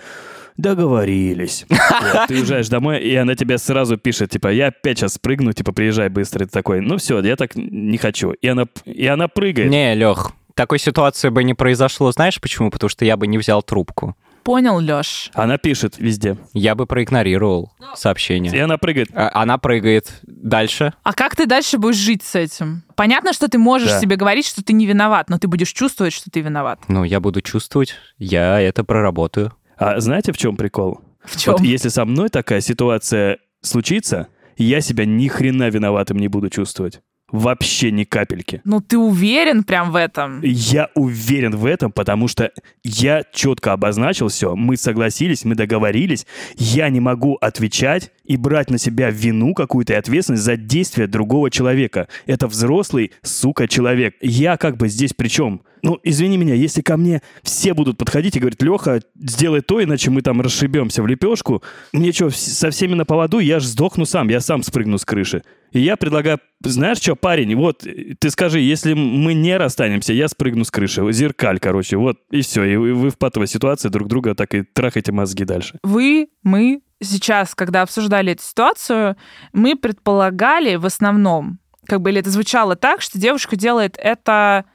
[0.58, 1.66] договорились.
[2.14, 5.72] Вот, ты уезжаешь домой, и она тебе сразу пишет, типа, я опять сейчас прыгну, типа,
[5.72, 6.44] приезжай быстро.
[6.44, 8.32] И ты такой, ну все, я так не хочу.
[8.32, 9.70] И она, и она прыгает.
[9.70, 12.70] Не, Лех, такой ситуации бы не произошло, знаешь почему?
[12.72, 14.16] Потому что я бы не взял трубку.
[14.44, 15.32] Понял, Лёш?
[15.36, 16.38] Она пишет везде.
[16.54, 18.64] Я бы проигнорировал И сообщение.
[18.64, 19.08] она прыгает.
[19.14, 20.92] А- Она прыгает дальше.
[21.04, 22.84] А как ты дальше будешь жить с этим?
[22.98, 24.02] Понятно, что ты можешь Да.
[24.02, 26.80] себе говорить, что ты не виноват, но ты будешь чувствовать, что ты виноват.
[26.90, 29.54] Ну, я буду чувствовать, я это проработаю.
[29.78, 31.00] А знаете, в чем прикол?
[31.24, 31.54] В чем?
[31.54, 37.00] Вот если со мной такая ситуация случится, я себя ни хрена виноватым не буду чувствовать.
[37.34, 38.62] Вообще ни капельки.
[38.64, 40.40] Ну, ты уверен прям в этом?
[40.44, 42.52] Я уверен в этом, потому что
[42.84, 44.56] я четко обозначил все.
[44.56, 46.28] Мы согласились, мы договорились.
[46.58, 51.50] Я не могу отвечать и брать на себя вину какую-то и ответственность за действия другого
[51.50, 52.08] человека.
[52.28, 54.14] Это взрослый, сука, человек.
[54.22, 55.64] Я как бы здесь при чем?
[55.84, 60.10] Ну, извини меня, если ко мне все будут подходить и говорить, Леха, сделай то, иначе
[60.10, 64.30] мы там расшибемся в лепешку, мне что, со всеми на поводу, я ж сдохну сам,
[64.30, 65.44] я сам спрыгну с крыши.
[65.74, 70.30] И я предлагаю, знаешь что, парень, вот, э, ты скажи, если мы не расстанемся, я
[70.30, 71.04] спрыгну с крыши.
[71.12, 72.64] Зеркаль, короче, вот, и все.
[72.64, 75.80] И вы в патовой ситуации друг друга так и трахайте мозги дальше.
[75.84, 79.18] Вы, мы сейчас, когда обсуждали эту ситуацию,
[79.52, 84.66] мы предполагали в основном, как бы или это звучало так, что девушка делает это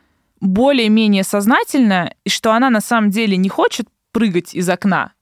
[0.41, 5.13] более-менее сознательно, и что она на самом деле не хочет прыгать из окна,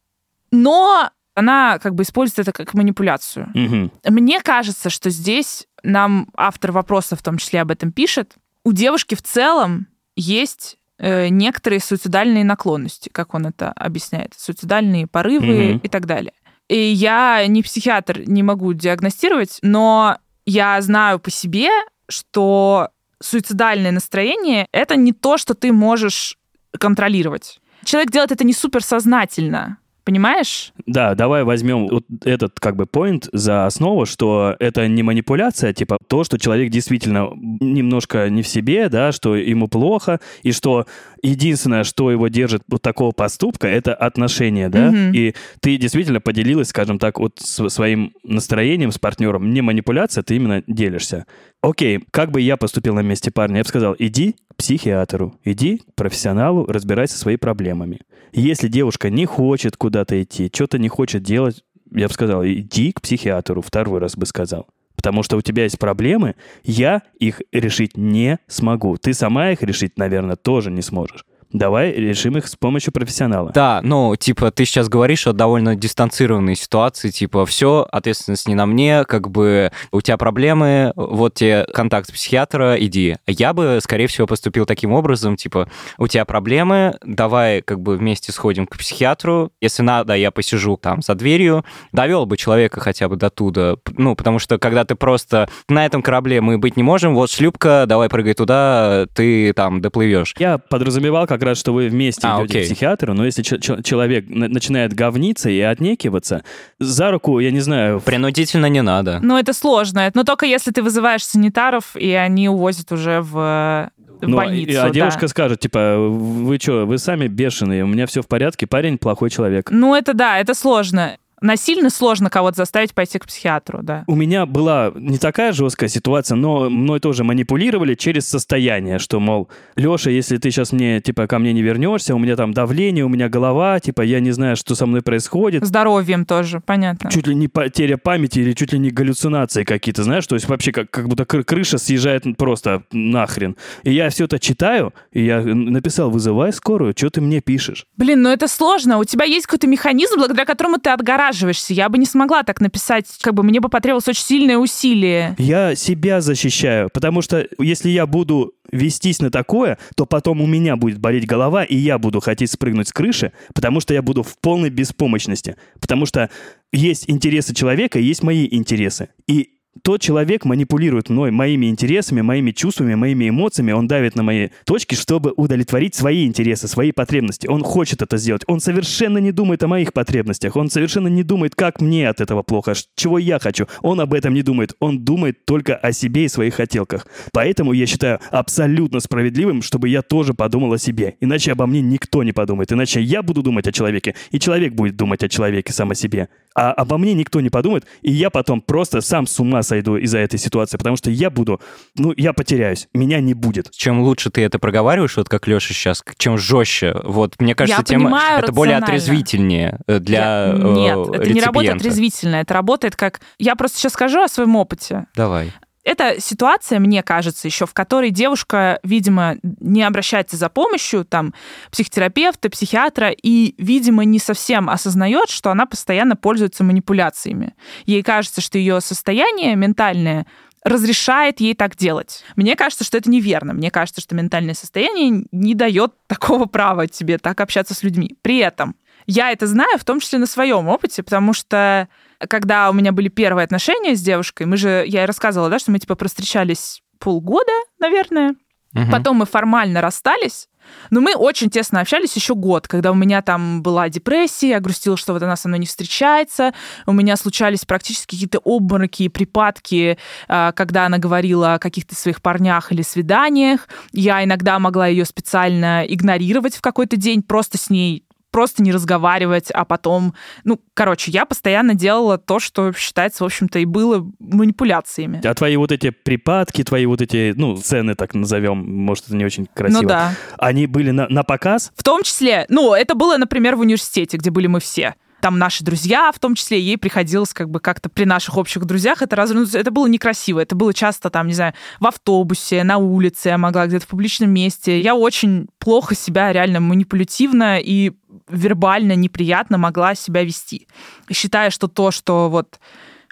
[0.51, 3.51] но она как бы использует это как манипуляцию.
[3.55, 3.93] Мгм.
[4.09, 8.35] Мне кажется, что здесь нам автор вопроса в том числе об этом пишет.
[8.65, 15.75] У девушки в целом есть э, некоторые суицидальные наклонности, как он это объясняет, суицидальные порывы
[15.75, 15.79] Мгм.
[15.79, 16.33] и так далее.
[16.69, 21.69] И я не психиатр, не могу диагностировать, но я знаю по себе,
[22.09, 22.89] что
[23.23, 26.37] суицидальное настроение это не то, что ты можешь
[26.79, 27.61] контролировать.
[27.85, 30.73] Человек делает это не суперсознательно, понимаешь?
[30.87, 35.99] Да, давай возьмем вот этот как бы point за основу, что это не манипуляция, типа
[36.09, 40.87] то, что человек действительно немножко не в себе, да, что ему плохо, и что
[41.27, 45.13] единственное, что его держит от такого поступка, это отношения, да, Мгм.
[45.15, 50.63] и ты действительно поделилась, скажем так, вот своим настроением с партнером, не манипуляция, ты именно
[50.67, 51.27] делишься.
[51.63, 53.57] Окей, как бы я поступил на месте парня?
[53.59, 58.01] Я бы сказал, иди к психиатру, иди к профессионалу, разбирайся со своими проблемами.
[58.33, 61.63] Если девушка не хочет куда-то идти, что-то не хочет делать,
[61.93, 64.67] я бы сказал, иди к психиатру, второй раз бы сказал.
[65.07, 68.97] Потому что у тебя есть проблемы, я их решить не смогу.
[68.97, 71.25] Ты сама их решить, наверное, тоже не сможешь.
[71.57, 73.51] Давай решим их с помощью профессионала.
[73.55, 78.67] Да, ну, типа, ты сейчас говоришь о довольно дистанцированной ситуации, типа, все, ответственность не на
[78.67, 83.17] мне, как бы у тебя проблемы, вот тебе контакт психиатра, иди.
[83.27, 88.33] Я бы, скорее всего, поступил таким образом, типа, у тебя проблемы, давай, как бы, вместе
[88.33, 93.17] сходим к психиатру, если надо, я посижу там за дверью, довел бы человека хотя бы
[93.17, 97.15] до туда, ну, потому что, когда ты просто на этом корабле мы быть не можем,
[97.15, 100.35] вот шлюпка, давай прыгай туда, ты там доплывешь.
[100.37, 102.63] Я подразумевал как раз, что вы вместе А, идете окей.
[102.63, 106.43] к психиатру, но если че- че- человек на- начинает говниться и отнекиваться,
[106.79, 109.21] за руку, я не знаю, Принудительно не надо.
[109.23, 110.11] Ну, это сложно.
[110.15, 114.71] Но только если ты вызываешь санитаров, и они увозят уже в, в Ну, больницу.
[114.73, 114.91] и- а да.
[114.91, 119.31] девушка скажет, типа, вы что, вы сами бешеные, у меня все в порядке, парень плохой
[119.31, 119.71] человек.
[119.71, 121.17] Ну, это да, это сложно.
[121.41, 124.05] Насильно сложно кого-то заставить пойти к психиатру, да.
[124.07, 129.49] У меня была не такая жесткая ситуация, но мной тоже манипулировали через состояние, что, мол,
[129.77, 133.09] Леша, если ты сейчас мне, типа, ко мне не вернешься, у меня там давление, у
[133.09, 135.65] меня голова, типа, я не знаю, что со мной происходит.
[135.65, 137.11] Здоровьем тоже, понятно.
[137.11, 140.73] Чуть ли не потеря памяти или чуть ли не галлюцинации какие-то, знаешь, то есть вообще
[140.73, 143.57] как, как будто кры- крыша съезжает просто нахрен.
[143.83, 147.87] И я все это читаю, и я написал, вызывай скорую, что ты мне пишешь?
[147.97, 148.99] Блин, ну это сложно.
[148.99, 150.91] У тебя есть какой-то механизм, благодаря которому ты
[151.27, 151.75] отгораживаешься.
[151.75, 153.07] Я бы не смогла так написать.
[153.21, 155.35] Как бы мне бы потребовалось очень сильное усилие.
[155.39, 160.77] Я себя защищаю, потому что если я буду вестись на такое, то потом у меня
[160.77, 164.39] будет болеть голова, и я буду хотеть спрыгнуть с крыши, потому что я буду в
[164.39, 165.57] полной беспомощности.
[165.81, 166.31] Потому что
[166.73, 169.11] есть интересы человека, есть мои интересы.
[169.29, 169.56] И
[169.87, 174.97] тот человек манипулирует мной, моими интересами, моими чувствами, моими эмоциями, он давит на мои точки,
[174.97, 177.47] чтобы удовлетворить свои интересы, свои потребности.
[177.47, 178.43] Он хочет это сделать.
[178.49, 180.57] Он совершенно не думает о моих потребностях.
[180.57, 183.69] Он совершенно не думает, как мне от этого плохо, чего я хочу.
[183.81, 184.75] Он об этом не думает.
[184.81, 187.07] Он думает только о себе и своих хотелках.
[187.33, 191.15] Поэтому я считаю абсолютно справедливым, чтобы я тоже подумал о себе.
[191.21, 192.73] Иначе обо мне никто не подумает.
[192.73, 196.29] Иначе я буду думать о человеке, и человек будет думать о человеке сам о себе.
[196.57, 200.19] А обо мне никто не подумает, и я потом просто сам с ума сойду из-за
[200.19, 201.61] этой ситуации, потому что я буду,
[201.97, 203.71] ну, я потеряюсь, меня не будет.
[203.73, 207.85] Чем лучше ты это проговариваешь, вот как Леша сейчас, чем жестче, вот мне кажется, Я
[207.85, 211.85] тем понимаю это более отрезвительнее э, для Я- э, Нет, это не работает реципиента.
[211.85, 213.21] резвительно, это работает как...
[213.39, 215.07] Я просто сейчас скажу о своем опыте.
[215.15, 215.53] Давай.
[215.87, 221.33] Это ситуация, мне кажется, еще в которой девушка, видимо, не обращается за помощью, там,
[221.71, 227.55] психотерапевта, психиатра, и, видимо, не совсем осознает, что она постоянно пользуется манипуляциями.
[227.85, 230.27] Ей кажется, что ее состояние ментальное
[230.65, 232.25] разрешает ей так делать.
[232.35, 233.53] Мне кажется, что это неверно.
[233.53, 238.17] Мне кажется, что ментальное состояние не дает такого права тебе так общаться с людьми.
[238.23, 238.75] При этом
[239.07, 241.89] я это знаю, в том числе на своем опыте, потому что
[242.29, 245.71] когда у меня были первые отношения с девушкой, мы же, я и рассказывала, да, что
[245.71, 248.35] мы типа простречались полгода, наверное.
[248.73, 248.91] Мгм.
[248.91, 250.49] Потом мы формально расстались,
[250.91, 254.97] но мы очень тесно общались еще год, когда у меня там была депрессия, я грустила,
[254.97, 256.53] что вот она со мной не встречается,
[256.87, 259.99] у меня случались практически какие-то обмороки и припадки,
[260.29, 263.69] а, когда она говорила о каких-то своих парнях или свиданиях.
[263.93, 268.06] Я иногда могла ее специально игнорировать в какой-то день, просто с ней
[268.37, 270.13] просто не разговаривать, а потом...
[270.45, 275.27] Ну, короче, я постоянно делала то, что считается, в общем-то, и было манипуляциями.
[275.27, 279.25] А твои вот эти припадки, твои вот эти, ну, цены, так назовем, может, это не
[279.25, 280.13] очень красиво, Ну да.
[280.37, 281.73] они были на, на показ?
[281.77, 284.97] В том числе, ну, это было, например, в университете, где были мы все.
[285.21, 289.03] Там наши друзья, в том числе, ей приходилось как бы как-то при наших общих друзьях
[289.03, 289.31] это раз...
[289.31, 290.41] ну, Это было некрасиво.
[290.41, 294.31] Это было часто там, не знаю, в автобусе, на улице, я могла где-то в публичном
[294.31, 294.79] месте.
[294.81, 297.93] Я очень плохо себя реально манипулятивно и
[298.29, 300.69] вербально неприятно могла себя вести.
[301.11, 302.59] Считая, что то, что вот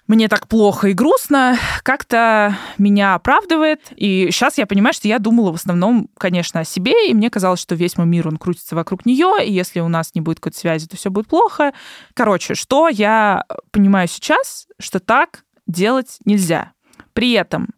[0.07, 3.81] мне так плохо и грустно, как-то меня оправдывает.
[3.95, 7.59] И сейчас я понимаю, что я думала в основном, конечно, о себе, и мне казалось,
[7.59, 10.59] что весь мой мир, он крутится вокруг нее, и если у нас не будет какой-то
[10.59, 11.73] связи, то все будет плохо.
[12.13, 16.73] Короче, что я понимаю сейчас, что так делать нельзя.
[17.13, 17.69] При этом,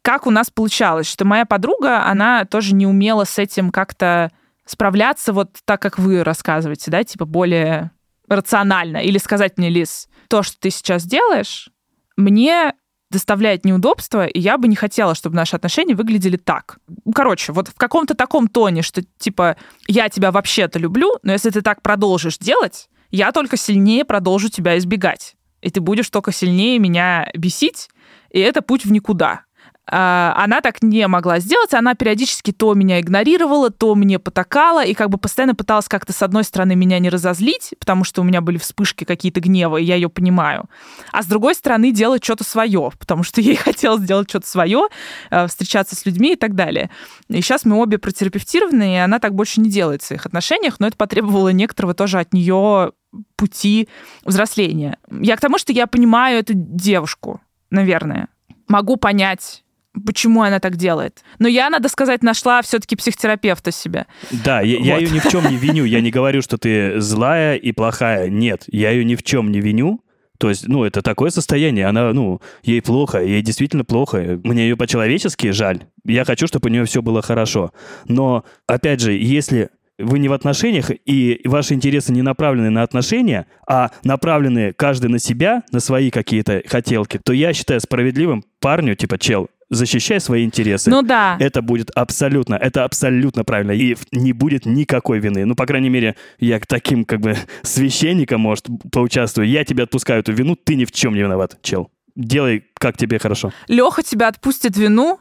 [0.00, 4.30] как у нас получалось, что моя подруга, она тоже не умела с этим как-то
[4.66, 7.90] справляться вот так, как вы рассказываете, да, типа более
[8.28, 8.98] рационально.
[8.98, 11.70] Или сказать мне, Лиз, то, что ты сейчас делаешь,
[12.16, 12.74] мне
[13.10, 16.78] доставляет неудобства, и я бы не хотела, чтобы наши отношения выглядели так.
[17.14, 21.62] Короче, вот в каком-то таком тоне, что типа я тебя вообще-то люблю, но если ты
[21.62, 25.36] так продолжишь делать, я только сильнее продолжу тебя избегать.
[25.62, 27.88] И ты будешь только сильнее меня бесить,
[28.30, 29.43] и это путь в никуда.
[29.86, 34.94] А, Она так не могла сделать, она периодически то меня игнорировала, то мне потакала, и
[34.94, 38.40] как бы постоянно пыталась как-то с одной стороны меня не разозлить, потому что у меня
[38.40, 40.70] были вспышки какие-то гнева, и я ее понимаю,
[41.12, 44.88] а с другой стороны делать что-то свое, потому что ей хотелось сделать что-то свое,
[45.30, 46.90] э, встречаться с людьми и так далее.
[47.28, 50.86] И сейчас мы обе протерапевтированы, и она так больше не делает в своих отношениях, но
[50.86, 52.92] это потребовало некоторого тоже от нее
[53.36, 53.88] пути
[54.24, 54.98] взросления.
[55.10, 58.28] Я к тому, что я понимаю эту девушку, наверное.
[58.66, 59.63] Могу понять,
[60.06, 61.22] почему она так делает.
[61.38, 64.06] Но я, надо сказать, нашла все-таки психотерапевта себе.
[64.30, 65.02] Да, я, я Вот.
[65.02, 65.84] ее ни в чем не виню.
[65.84, 68.28] Я не говорю, что ты злая и плохая.
[68.28, 70.00] Нет, я ее ни в чем не виню.
[70.38, 74.40] То есть, ну, это такое состояние, она, ну, ей плохо, ей действительно плохо.
[74.42, 75.84] Мне ее по-человечески жаль.
[76.04, 77.72] Я хочу, чтобы у нее все было хорошо.
[78.08, 83.46] Но, опять же, если вы не в отношениях, и ваши интересы не направлены на отношения,
[83.68, 89.18] а направлены каждый на себя, на свои какие-то хотелки, то я считаю справедливым парню, типа,
[89.18, 90.90] чел, защищай свои интересы.
[90.90, 91.36] Ну да.
[91.40, 93.72] Это будет абсолютно, это абсолютно правильно.
[93.72, 95.44] И не будет никакой вины.
[95.44, 99.48] Ну, по крайней мере, я к таким, как бы, священникам, может, поучаствую.
[99.48, 101.90] Я тебе отпускаю эту вину, ты ни в чем не виноват, чел.
[102.16, 103.52] Делай, как тебе хорошо.
[103.68, 105.18] Леха тебя отпустит вину.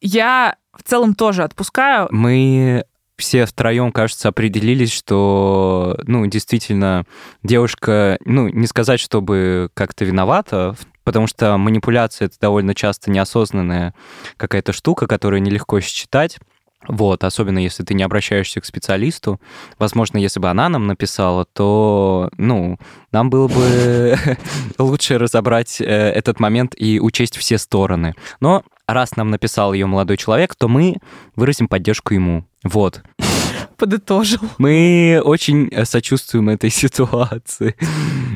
[0.00, 2.08] Я в целом тоже отпускаю.
[2.10, 2.84] Мы
[3.16, 7.06] все втроем, кажется, определились, что, ну, действительно,
[7.44, 13.94] девушка, ну, не сказать, чтобы как-то виновата, в- потому что манипуляция— это довольно часто неосознанная
[14.36, 16.38] какая-то штука, которую нелегко считать.
[16.86, 19.40] Вот, особенно если ты не обращаешься к специалисту.
[19.78, 22.78] Возможно, если бы она нам написала, то, ну,
[23.10, 24.18] нам было бы
[24.78, 28.14] лучше разобрать э, этот момент и учесть все стороны.
[28.40, 30.96] Но раз нам написал ее молодой человек, то мы
[31.36, 32.44] выразим поддержку ему.
[32.64, 33.02] Вот.
[33.76, 34.40] Подытожил.
[34.58, 37.74] Мы очень э, сочувствуем этой ситуации.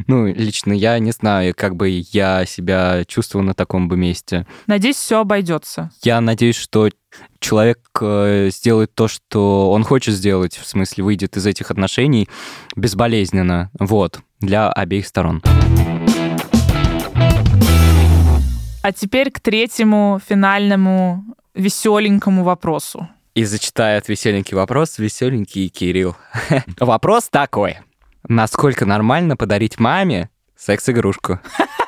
[0.06, 4.46] Ну, лично я не знаю, как бы я себя чувствовал на таком бы месте.
[4.66, 5.90] Надеюсь, все обойдется.
[6.02, 6.88] Я надеюсь, что
[7.40, 12.28] человек э, сделает то, что он хочет сделать, в смысле выйдет из этих отношений
[12.76, 13.70] безболезненно.
[13.78, 15.42] Вот, для обеих сторон.
[18.82, 21.24] А теперь к третьему финальному
[21.54, 23.08] веселенькому вопросу.
[23.38, 26.16] И зачитает веселенький вопрос веселенький Кирилл.
[26.80, 27.78] Вопрос такой.
[28.26, 31.38] Насколько нормально подарить маме секс-игрушку?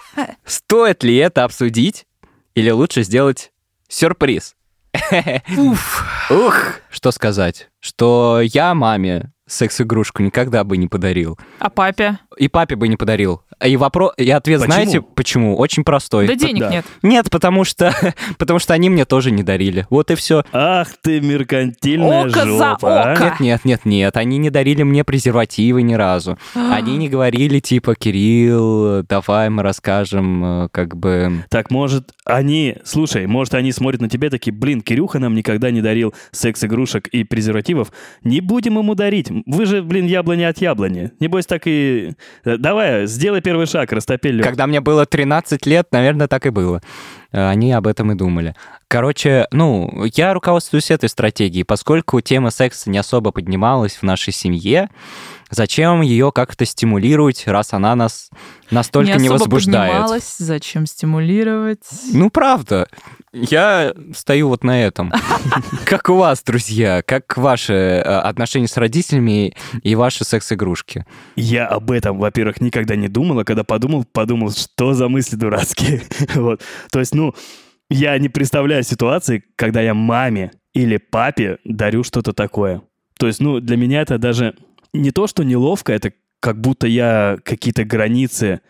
[0.45, 2.07] Стоит ли это обсудить?
[2.55, 3.51] Или лучше сделать
[3.89, 4.55] сюрприз?
[6.31, 7.69] Ух, что сказать?
[7.81, 11.39] Что я маме секс-игрушку никогда бы не подарил.
[11.59, 12.19] А папе?
[12.37, 13.43] И папе бы не подарил.
[13.65, 14.73] И, вопрос, и ответ Почему?
[14.73, 15.57] знаете почему?
[15.57, 16.27] Очень простой.
[16.27, 16.71] Да денег да.
[16.71, 16.87] нет.
[17.03, 17.95] Нет, потому что,
[18.39, 19.87] потому что они мне тоже не дарили.
[19.91, 20.45] Вот и все.
[20.53, 23.13] Ах ты, меркантильная Око за жопа, а?
[23.13, 23.25] око.
[23.25, 24.17] Нет, нет, нет, нет.
[24.17, 26.39] Они не дарили мне презервативы ни разу.
[26.55, 31.45] Они не говорили типа, Кирилл, давай мы расскажем, э, как бы...
[31.51, 32.77] Так, может, они...
[32.85, 37.25] Слушай, может, они смотрят на тебя такие, блин, Кирюха нам никогда не дарил секс-игрушек и
[37.25, 37.93] презервативов.
[38.25, 39.29] Не будем ему дарить.
[39.47, 41.11] Вы же, блин, яблони от яблони.
[41.21, 42.13] Небось, так и...
[42.45, 44.47] Э, Давай, сделай первый шаг, растопи лёд.
[44.47, 46.81] Когда мне было 13 лет, наверное, так и было.
[47.33, 48.55] Э, Они об этом и думали.
[48.91, 54.91] Короче, ну, я руководствуюсь этой стратегией, поскольку тема секса не особо поднималась в нашей семье.
[55.49, 58.31] Зачем ее как-то стимулировать, раз она нас
[58.73, 59.93] настолько не, особо возбуждает?
[59.93, 61.87] поднималась, Зачем стимулировать?
[62.13, 62.89] Ну, правда.
[63.33, 65.13] Я стою вот на этом.
[65.85, 67.03] Как у вас, друзья?
[67.07, 71.07] Как ваши э, отношения с родителями и ваши секс-игрушки?
[71.37, 76.03] Я об этом, во-первых, никогда не думал, а когда подумал, подумал, что за мысли дурацкие.
[76.35, 76.61] вот.
[76.91, 77.37] То есть, ну,
[77.91, 82.83] я не представляю ситуации, когда я маме или папе дарю что-то такое.
[83.19, 84.57] То есть, ну, для меня это даже
[84.93, 88.61] не то, что неловко, это как будто я какие-то границы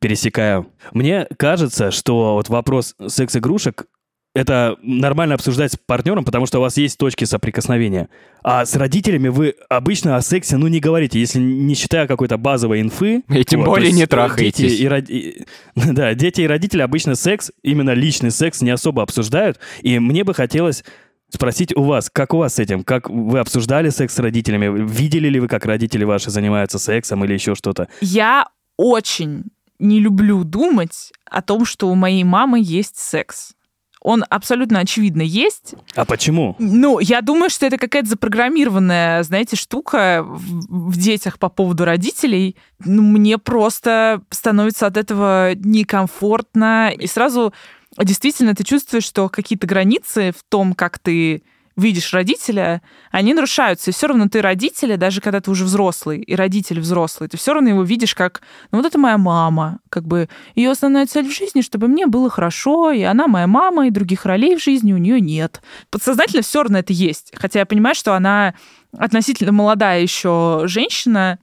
[0.00, 0.72] пересекаю.
[0.92, 3.86] Мне кажется, что вот вопрос секс-игрушек
[4.38, 8.08] это нормально обсуждать с партнером, потому что у вас есть точки соприкосновения.
[8.42, 12.80] А с родителями вы обычно о сексе, ну, не говорите, если не считая какой-то базовой
[12.80, 13.22] инфы.
[13.28, 14.56] И тем Вот, более не э, трахаетесь.
[14.72, 19.02] дети и род- и- Да, дети и родители обычно секс, именно личный секс, не особо
[19.02, 19.58] обсуждают.
[19.82, 20.84] И мне бы хотелось
[21.30, 22.84] спросить у вас, как у вас с этим?
[22.84, 24.86] Как вы обсуждали секс с родителями?
[24.88, 27.88] Видели ли вы, как родители ваши занимаются сексом или еще что-то?
[28.00, 29.44] Я очень
[29.80, 33.52] не люблю думать о том, что у моей мамы есть секс.
[34.00, 35.74] Он абсолютно очевидно есть.
[35.94, 36.54] А почему?
[36.58, 42.56] Ну, я думаю, что это какая-то запрограммированная, знаете, штука в, в детях по поводу родителей.
[42.84, 46.92] Ну, мне просто становится от этого некомфортно.
[46.96, 47.52] И сразу
[47.96, 51.42] действительно ты чувствуешь, что какие-то границы в том, как ты
[51.78, 53.90] видишь родителя, они нарушаются.
[53.90, 57.54] И все равно ты родителя, даже когда ты уже взрослый, и родитель взрослый, ты все
[57.54, 61.34] равно его видишь как, ну вот это моя мама, как бы ее основная цель в
[61.34, 64.98] жизни, чтобы мне было хорошо, и она моя мама, и других ролей в жизни у
[64.98, 65.62] нее нет.
[65.90, 67.32] Подсознательно все равно это есть.
[67.34, 68.54] Хотя я понимаю, что она
[68.96, 71.38] относительно молодая еще женщина,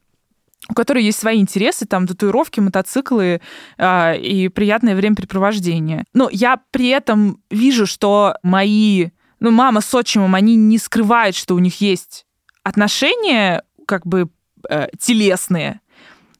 [0.70, 3.42] у которой есть свои интересы, там татуировки, мотоциклы
[3.78, 6.06] э, и приятное времяпрепровождение.
[6.14, 9.10] Но я при этом вижу, что мои,
[9.40, 12.26] ну, мама с отчимом, они не скрывают, что у них есть
[12.64, 14.30] отношения, как бы
[14.70, 15.82] э, телесные.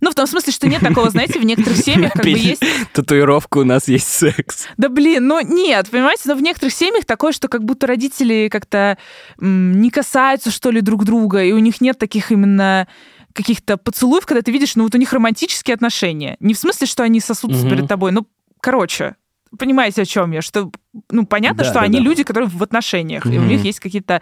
[0.02, 2.62] Ну, в том смысле, что нет такого, знаете, в некоторых семьях как бы есть...
[2.94, 4.68] Татуировка у нас есть секс.
[4.78, 8.98] Да блин, ну нет, понимаете, но в некоторых семьях такое, что как будто родители как-то
[9.40, 12.88] не касаются, что ли, друг друга, и у них нет таких именно
[13.34, 16.38] каких-то поцелуев, когда ты видишь, ну вот у них романтические отношения.
[16.40, 18.28] Не в смысле, что они сосутся перед тобой, ну,
[18.62, 19.16] короче,
[19.58, 20.72] понимаете, о чем я, что,
[21.10, 22.04] ну, понятно, Да, что да, они да.
[22.04, 24.22] люди, которые в отношениях, и у них есть какие-то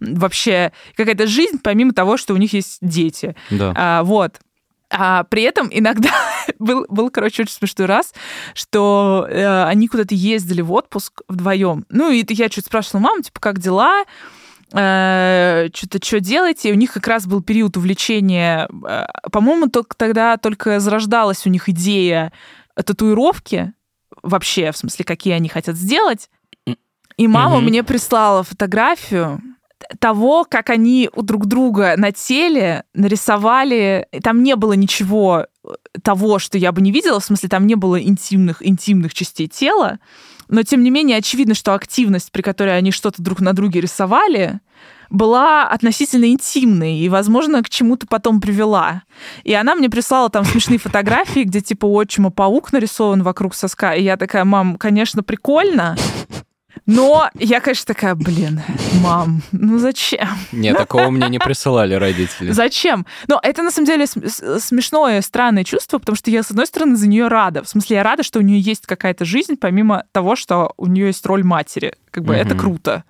[0.00, 3.34] вообще какая-то жизнь, помимо того, что у них есть дети.
[3.50, 3.72] Да.
[3.76, 4.40] А, вот.
[4.90, 6.10] А при этом иногда
[6.58, 8.14] был, был, короче, очень смешной раз,
[8.54, 11.84] что э, они куда-то ездили в отпуск вдвоем.
[11.88, 14.04] Ну, и я что-то спрашивала, мам, типа, как дела?
[14.72, 16.70] Э, что-то что делаете?
[16.70, 18.68] И у них как раз был период увлечения.
[18.86, 22.32] э, по-моему, только тогда только зарождалась у них идея
[22.74, 23.72] татуировки
[24.24, 26.30] вообще, в смысле, какие они хотят сделать.
[27.16, 27.66] И мама Мгм.
[27.66, 29.40] мне прислала фотографию
[30.00, 34.08] того, как они у друг друга на теле нарисовали.
[34.22, 35.68] Там не было ничего э,
[36.02, 39.98] того, что я бы не видела, в смысле, там не было интимных, интимных частей тела,
[40.48, 44.60] но, тем не менее, очевидно, что активность, при которой они что-то друг на друге рисовали,
[45.10, 49.02] была относительно интимной и, возможно, к чему-то потом привела.
[49.42, 53.94] И она мне прислала там смешные фотографии, где типа у отчима паук нарисован вокруг соска.
[53.94, 55.96] И я такая, мам, конечно, прикольно,
[56.86, 58.60] Но я, конечно, такая, блин,
[59.00, 60.28] мам, ну зачем?
[60.52, 62.50] Нет, такого мне не присылали родители.
[62.50, 63.06] Зачем?
[63.26, 67.08] Но это на самом деле смешное, странное чувство, потому что я, с одной стороны, за
[67.08, 67.62] нее рада.
[67.62, 71.06] В смысле, я рада, что у нее есть какая-то жизнь, помимо того, что у нее
[71.06, 71.94] есть роль матери.
[72.10, 73.04] Как бы это круто.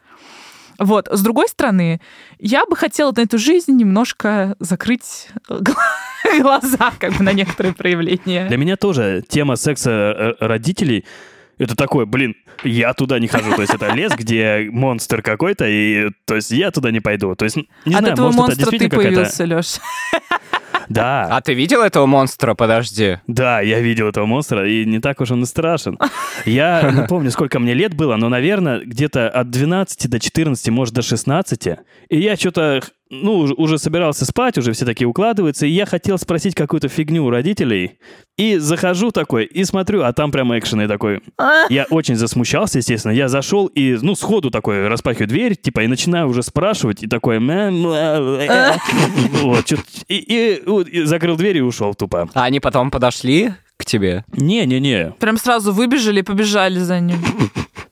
[0.79, 1.09] Вот.
[1.11, 2.01] С другой стороны,
[2.39, 5.75] я бы хотела на эту жизнь немножко закрыть гла-
[6.41, 8.47] глаза как бы на некоторые проявления.
[8.49, 11.05] Для меня тоже тема секса э, родителей
[11.59, 13.55] это такое, блин, я туда не хожу.
[13.55, 17.35] То есть это лес, где монстр какой-то, и то есть я туда не пойду.
[17.35, 19.15] То есть, не От знаю, этого может, это монстра ты действительно какая-то...
[19.17, 19.77] появился, Леш.
[20.89, 22.55] Да, А ты видел этого монстра?
[22.55, 23.19] Подожди.
[23.27, 25.99] да, я видел этого монстра, и не так уж он и страшен.
[26.45, 30.95] Я не помню, сколько мне лет было, но, наверное, где-то от 12 до 14, может,
[30.95, 31.69] до 16.
[32.11, 32.83] И я что-то,
[33.23, 37.25] ну, уж- уже собирался спать, уже все такие укладываются, и я хотел спросить какую-то фигню
[37.25, 37.99] у родителей.
[38.37, 41.21] И захожу такой, и смотрю, а там прям экшен, и такой...
[41.69, 43.13] Я очень засмущался, естественно.
[43.13, 47.39] Я зашел и, ну, сходу такой распахиваю дверь, типа, и начинаю уже спрашивать, и такой...
[47.39, 48.73] «Мя, мля, э».
[49.43, 49.77] Вот, чё-
[50.09, 52.29] и, и- вот, и закрыл дверь и ушел тупо.
[52.35, 53.53] А они потом подошли
[53.85, 54.25] к тебе?
[54.33, 57.19] Не-не-не, Прям сразу выбежали и побежали за ним.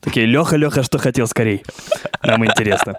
[0.00, 1.62] Такие, Леха, Леха, что хотел скорей?
[2.24, 2.96] Нам интересно.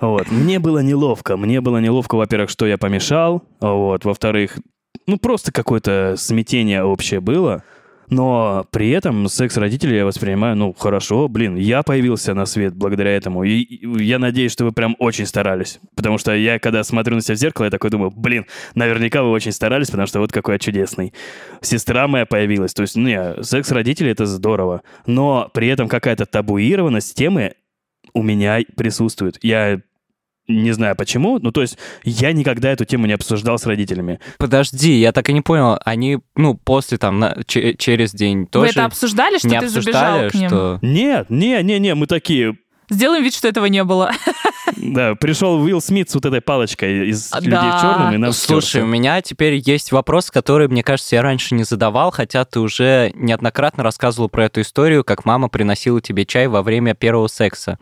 [0.00, 0.30] Вот.
[0.30, 1.36] Мне было неловко.
[1.36, 3.42] Мне было неловко, во-первых, что я помешал.
[3.60, 4.04] Вот.
[4.04, 4.58] Во-вторых,
[5.06, 7.62] ну просто какое-то смятение общее было.
[8.08, 13.16] Но при этом секс родителей я воспринимаю, ну, хорошо, блин, я появился на свет благодаря
[13.16, 13.44] этому.
[13.44, 15.80] И я надеюсь, что вы прям очень старались.
[15.94, 19.30] Потому что я, когда смотрю на себя в зеркало, я такой думаю, блин, наверняка вы
[19.30, 21.12] очень старались, потому что вот какой я чудесный.
[21.60, 22.74] Сестра моя появилась.
[22.74, 24.82] То есть, ну, не, секс родителей— это здорово.
[25.06, 27.54] Но при этом какая-то табуированность темы
[28.14, 29.38] у меня присутствует.
[29.42, 29.80] Я
[30.48, 34.20] не знаю почему, ну то есть я никогда эту тему не обсуждал с родителями.
[34.38, 35.78] Подожди, я так и не понял.
[35.84, 39.68] Они, ну, после там, на- че- через день Вы тоже это обсуждали, что не ты
[39.68, 40.48] забежал обсуждали, к ним?
[40.48, 40.78] что...
[40.82, 42.56] Нет, не, не, не, мы такие,
[42.88, 44.12] Сделаем вид, что этого не было.
[44.76, 47.78] да, пришел Уилл Смит с вот этой палочкой из А, людей да.
[47.78, 51.54] в черном и нам Слушай, у меня теперь есть вопрос, который, мне кажется, я раньше
[51.54, 56.46] не задавал, хотя ты уже неоднократно рассказывал про эту историю, как мама приносила тебе чай
[56.46, 57.78] во время первого секса.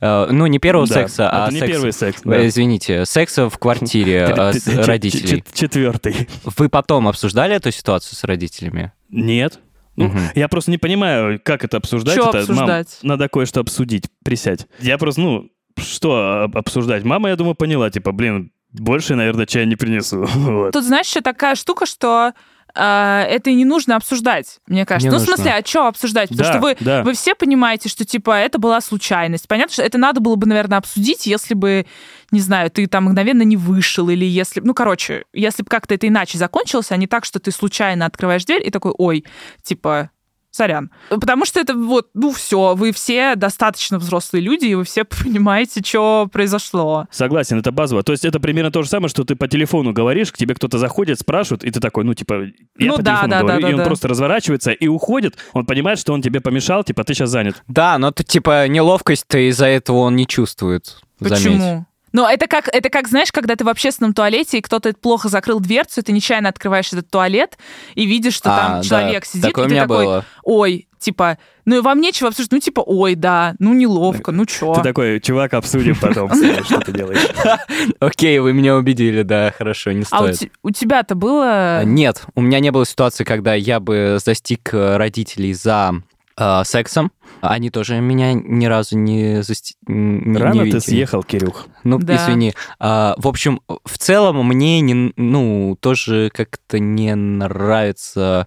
[0.00, 2.20] Э, Ну, не первого Да, секса, а не секса- первый секс.
[2.24, 2.46] Э, да.
[2.46, 5.38] Извините, секса в квартире э, родителей.
[5.42, 6.28] чет- Четвертый.
[6.44, 8.92] Вы потом обсуждали эту ситуацию с родителями?
[9.10, 9.58] Нет.
[9.96, 10.18] Ну, Мгм.
[10.34, 12.16] Я просто не понимаю, как это обсуждать.
[12.16, 12.98] Чё это, мам, обсуждать?
[13.02, 14.66] надо кое-что обсудить, присядь.
[14.80, 17.04] Я просто, ну, что об- обсуждать?
[17.04, 20.26] Мама, я думаю, поняла, типа, блин, больше, наверное, чая не принесу.
[20.34, 20.72] Вот.
[20.72, 22.32] Тут, знаешь, еще такая штука, что
[22.74, 25.08] это и не нужно обсуждать, мне кажется.
[25.08, 25.36] Не ну, в нужно.
[25.36, 26.30] смысле, а что обсуждать?
[26.30, 27.02] Потому Да, что вы, да.
[27.02, 29.46] вы все понимаете, что, типа, это была случайность.
[29.48, 31.86] Понятно, что это надо было бы, наверное, обсудить, если бы,
[32.30, 34.60] не знаю, ты там мгновенно не вышел, или если...
[34.60, 38.44] Ну, короче, если бы как-то это иначе закончилось, а не так, что ты случайно открываешь
[38.44, 39.24] дверь и такой, ой,
[39.62, 40.10] типа,
[40.54, 40.90] сорян.
[41.08, 45.82] Потому что это вот, ну, все, вы все достаточно взрослые люди, и вы все понимаете,
[45.84, 47.06] что произошло.
[47.10, 48.02] Согласен, это базово.
[48.02, 50.78] То есть это примерно то же самое, что ты по телефону говоришь, к тебе кто-то
[50.78, 52.44] заходит, спрашивает, и ты такой, ну, типа,
[52.78, 53.84] я Ну по да, телефону да, говорю, да, и да, он да.
[53.84, 57.62] просто разворачивается и уходит, он понимает, что он тебе помешал, типа, ты сейчас занят.
[57.68, 61.00] Да, но ты, типа, неловкость-то из-за этого он не чувствует.
[61.20, 61.84] заметь.
[62.14, 65.58] Ну, это как, это как, знаешь, когда ты в общественном туалете, и кто-то плохо закрыл
[65.60, 67.58] дверцу, и ты нечаянно открываешь этот туалет,
[67.96, 70.24] и видишь, что А, там да, человек сидит, такое и у ты меня такой, было.
[70.44, 74.74] ой, типа, ну и вам нечего обсуждать, ну типа, ой, да, ну неловко, ну чё.
[74.74, 76.30] Ты такой, чувак, обсудим потом,
[76.64, 77.26] что ты делаешь.
[77.98, 80.38] Окей, вы меня убедили, да, хорошо, не А у, стоит.
[80.38, 81.78] те- у тебя-то было...
[81.80, 85.94] А, Нет, у меня не было ситуации, когда я бы застиг э, родителей за
[86.36, 87.12] э, сексом.
[87.40, 89.74] Они тоже меня ни разу не засти...
[89.86, 90.78] не- не Рано ты видели.
[90.80, 91.66] съехал, Кирюх.
[91.84, 92.16] Ну, Да.
[92.16, 92.54] извини.
[92.78, 98.46] А, в общем, в целом мне не, ну, тоже как-то не нравится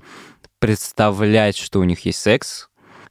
[0.59, 2.69] представлять, что у них есть секс.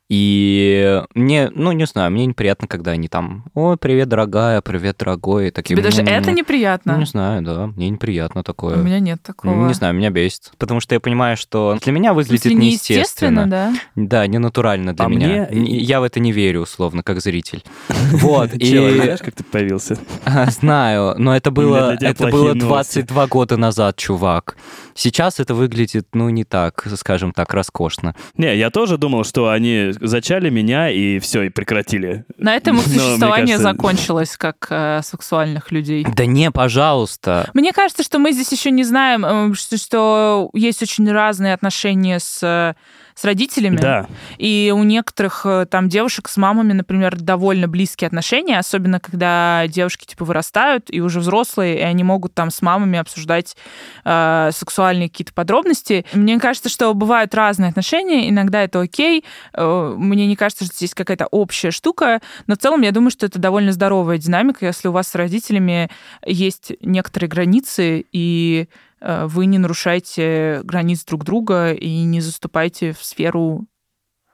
[0.09, 5.50] И мне, ну, не знаю, мне неприятно, когда они там, ой, привет, дорогая, привет, дорогой.
[5.50, 6.96] Такие, Тебе даже «М, это Ну, неприятно?
[6.96, 8.76] не знаю, да, мне неприятно такое.
[8.76, 9.66] У меня нет такого.
[9.66, 10.52] Не знаю, меня бесит.
[10.59, 13.48] Потому что я понимаю, что для меня выглядит неестественно.
[13.50, 13.74] да?
[13.96, 15.48] Да, не натурально для А меня.
[15.50, 17.64] мне- Я в это не верю, условно, как зритель.
[18.12, 19.98] Вот, и знаешь, как ты появился?
[20.50, 23.02] знаю, но это было, это было новости.
[23.02, 24.57] 22 года назад, чувак.
[24.94, 28.14] Сейчас это выглядит, ну, не так, скажем так, роскошно.
[28.36, 32.24] Не, я тоже думал, что они зачали меня и все, и прекратили.
[32.38, 36.07] На этом их существование кажется- закончилось, как э, сексуальных людей.
[36.16, 37.51] Да не, пожалуйста.
[37.55, 42.18] Мне кажется, что мы здесь еще не знаем, э, что, что есть очень разные отношения
[42.20, 42.74] с э,
[43.16, 43.78] с родителями.
[43.78, 44.06] Да.
[44.36, 50.04] И у некоторых э, там девушек с мамами, например, довольно близкие отношения, особенно когда девушки
[50.04, 53.56] типа вырастают и уже взрослые, и они могут там с мамами обсуждать
[54.04, 56.04] э, сексуальные какие-то подробности.
[56.12, 59.24] Мне кажется, что бывают разные отношения, иногда это окей.
[59.54, 63.24] Э, мне не кажется, что здесь какая-то общая штука, но в целом я думаю, что
[63.24, 65.88] это довольно здоровая динамика, если у вас с родителями
[66.26, 68.68] есть некоторые границы, и
[69.01, 73.66] вы не нарушаете границ друг друга и не заступаете в сферу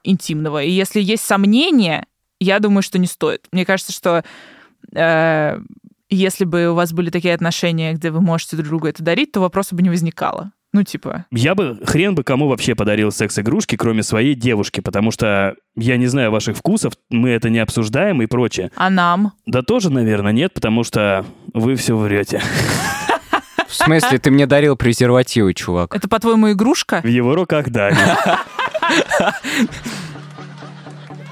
[0.05, 0.63] интимного.
[0.63, 2.07] И если есть сомнения,
[2.41, 3.47] я думаю, что не стоит.
[3.53, 4.25] Мне кажется, что
[4.95, 5.61] э,
[6.11, 9.41] если бы у вас были такие отношения, где вы можете друг другу это дарить, то
[9.41, 10.53] вопроса бы не возникало.
[10.75, 11.27] Ну, типа...
[11.31, 16.07] Я бы, хрен бы кому вообще подарил секс-игрушки, кроме своей девушки, потому что я не
[16.07, 18.71] знаю ваших вкусов, мы это не обсуждаем и прочее.
[18.75, 19.33] А нам?
[19.45, 22.41] Да тоже, наверное, нет, потому что вы все врете.
[23.73, 25.97] В смысле, ты мне дарил презервативы, чувак?
[25.97, 27.01] Это, по-твоему, игрушка?
[27.03, 27.91] В его руках, да.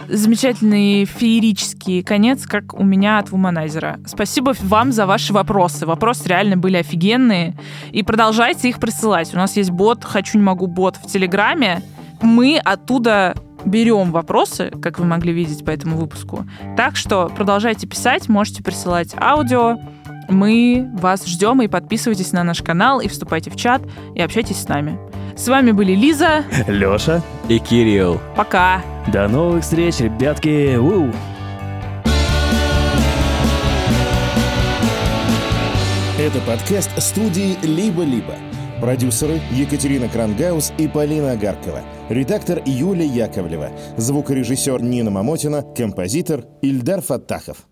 [0.09, 4.01] замечательный феерический конец, как у меня от Вуманайзера.
[4.07, 5.85] Спасибо вам за ваши вопросы.
[5.87, 7.57] Вопросы реально были офигенные.
[7.93, 9.33] И продолжайте их присылать.
[9.35, 11.83] У нас есть бот «Хочу, не могу» бот в Телеграме.
[12.23, 13.35] Мы оттуда
[13.65, 16.47] берем вопросы, как вы могли видеть по этому выпуску.
[16.77, 19.79] Так что продолжайте писать, можете присылать аудио.
[20.31, 23.83] Мы вас ждем и подписывайтесь на наш канал, и вступайте в чат,
[24.15, 24.99] и общайтесь с нами.
[25.37, 26.45] С вами были Лиза.
[26.69, 27.23] Леша.
[27.49, 28.21] И Кирилл.
[28.37, 28.83] Пока.
[29.13, 30.77] До новых встреч, ребятки.
[30.77, 31.11] У!
[36.19, 38.35] Это подкаст студии «Либо-либо».
[38.81, 41.81] Продюсеры Екатерина Крангаус и Полина Агаркова.
[42.09, 43.71] Редактор Юлия Яковлева.
[43.97, 45.63] Звукорежиссер Нина Мамотина.
[45.77, 47.71] Композитор Ильдар Фаттахов.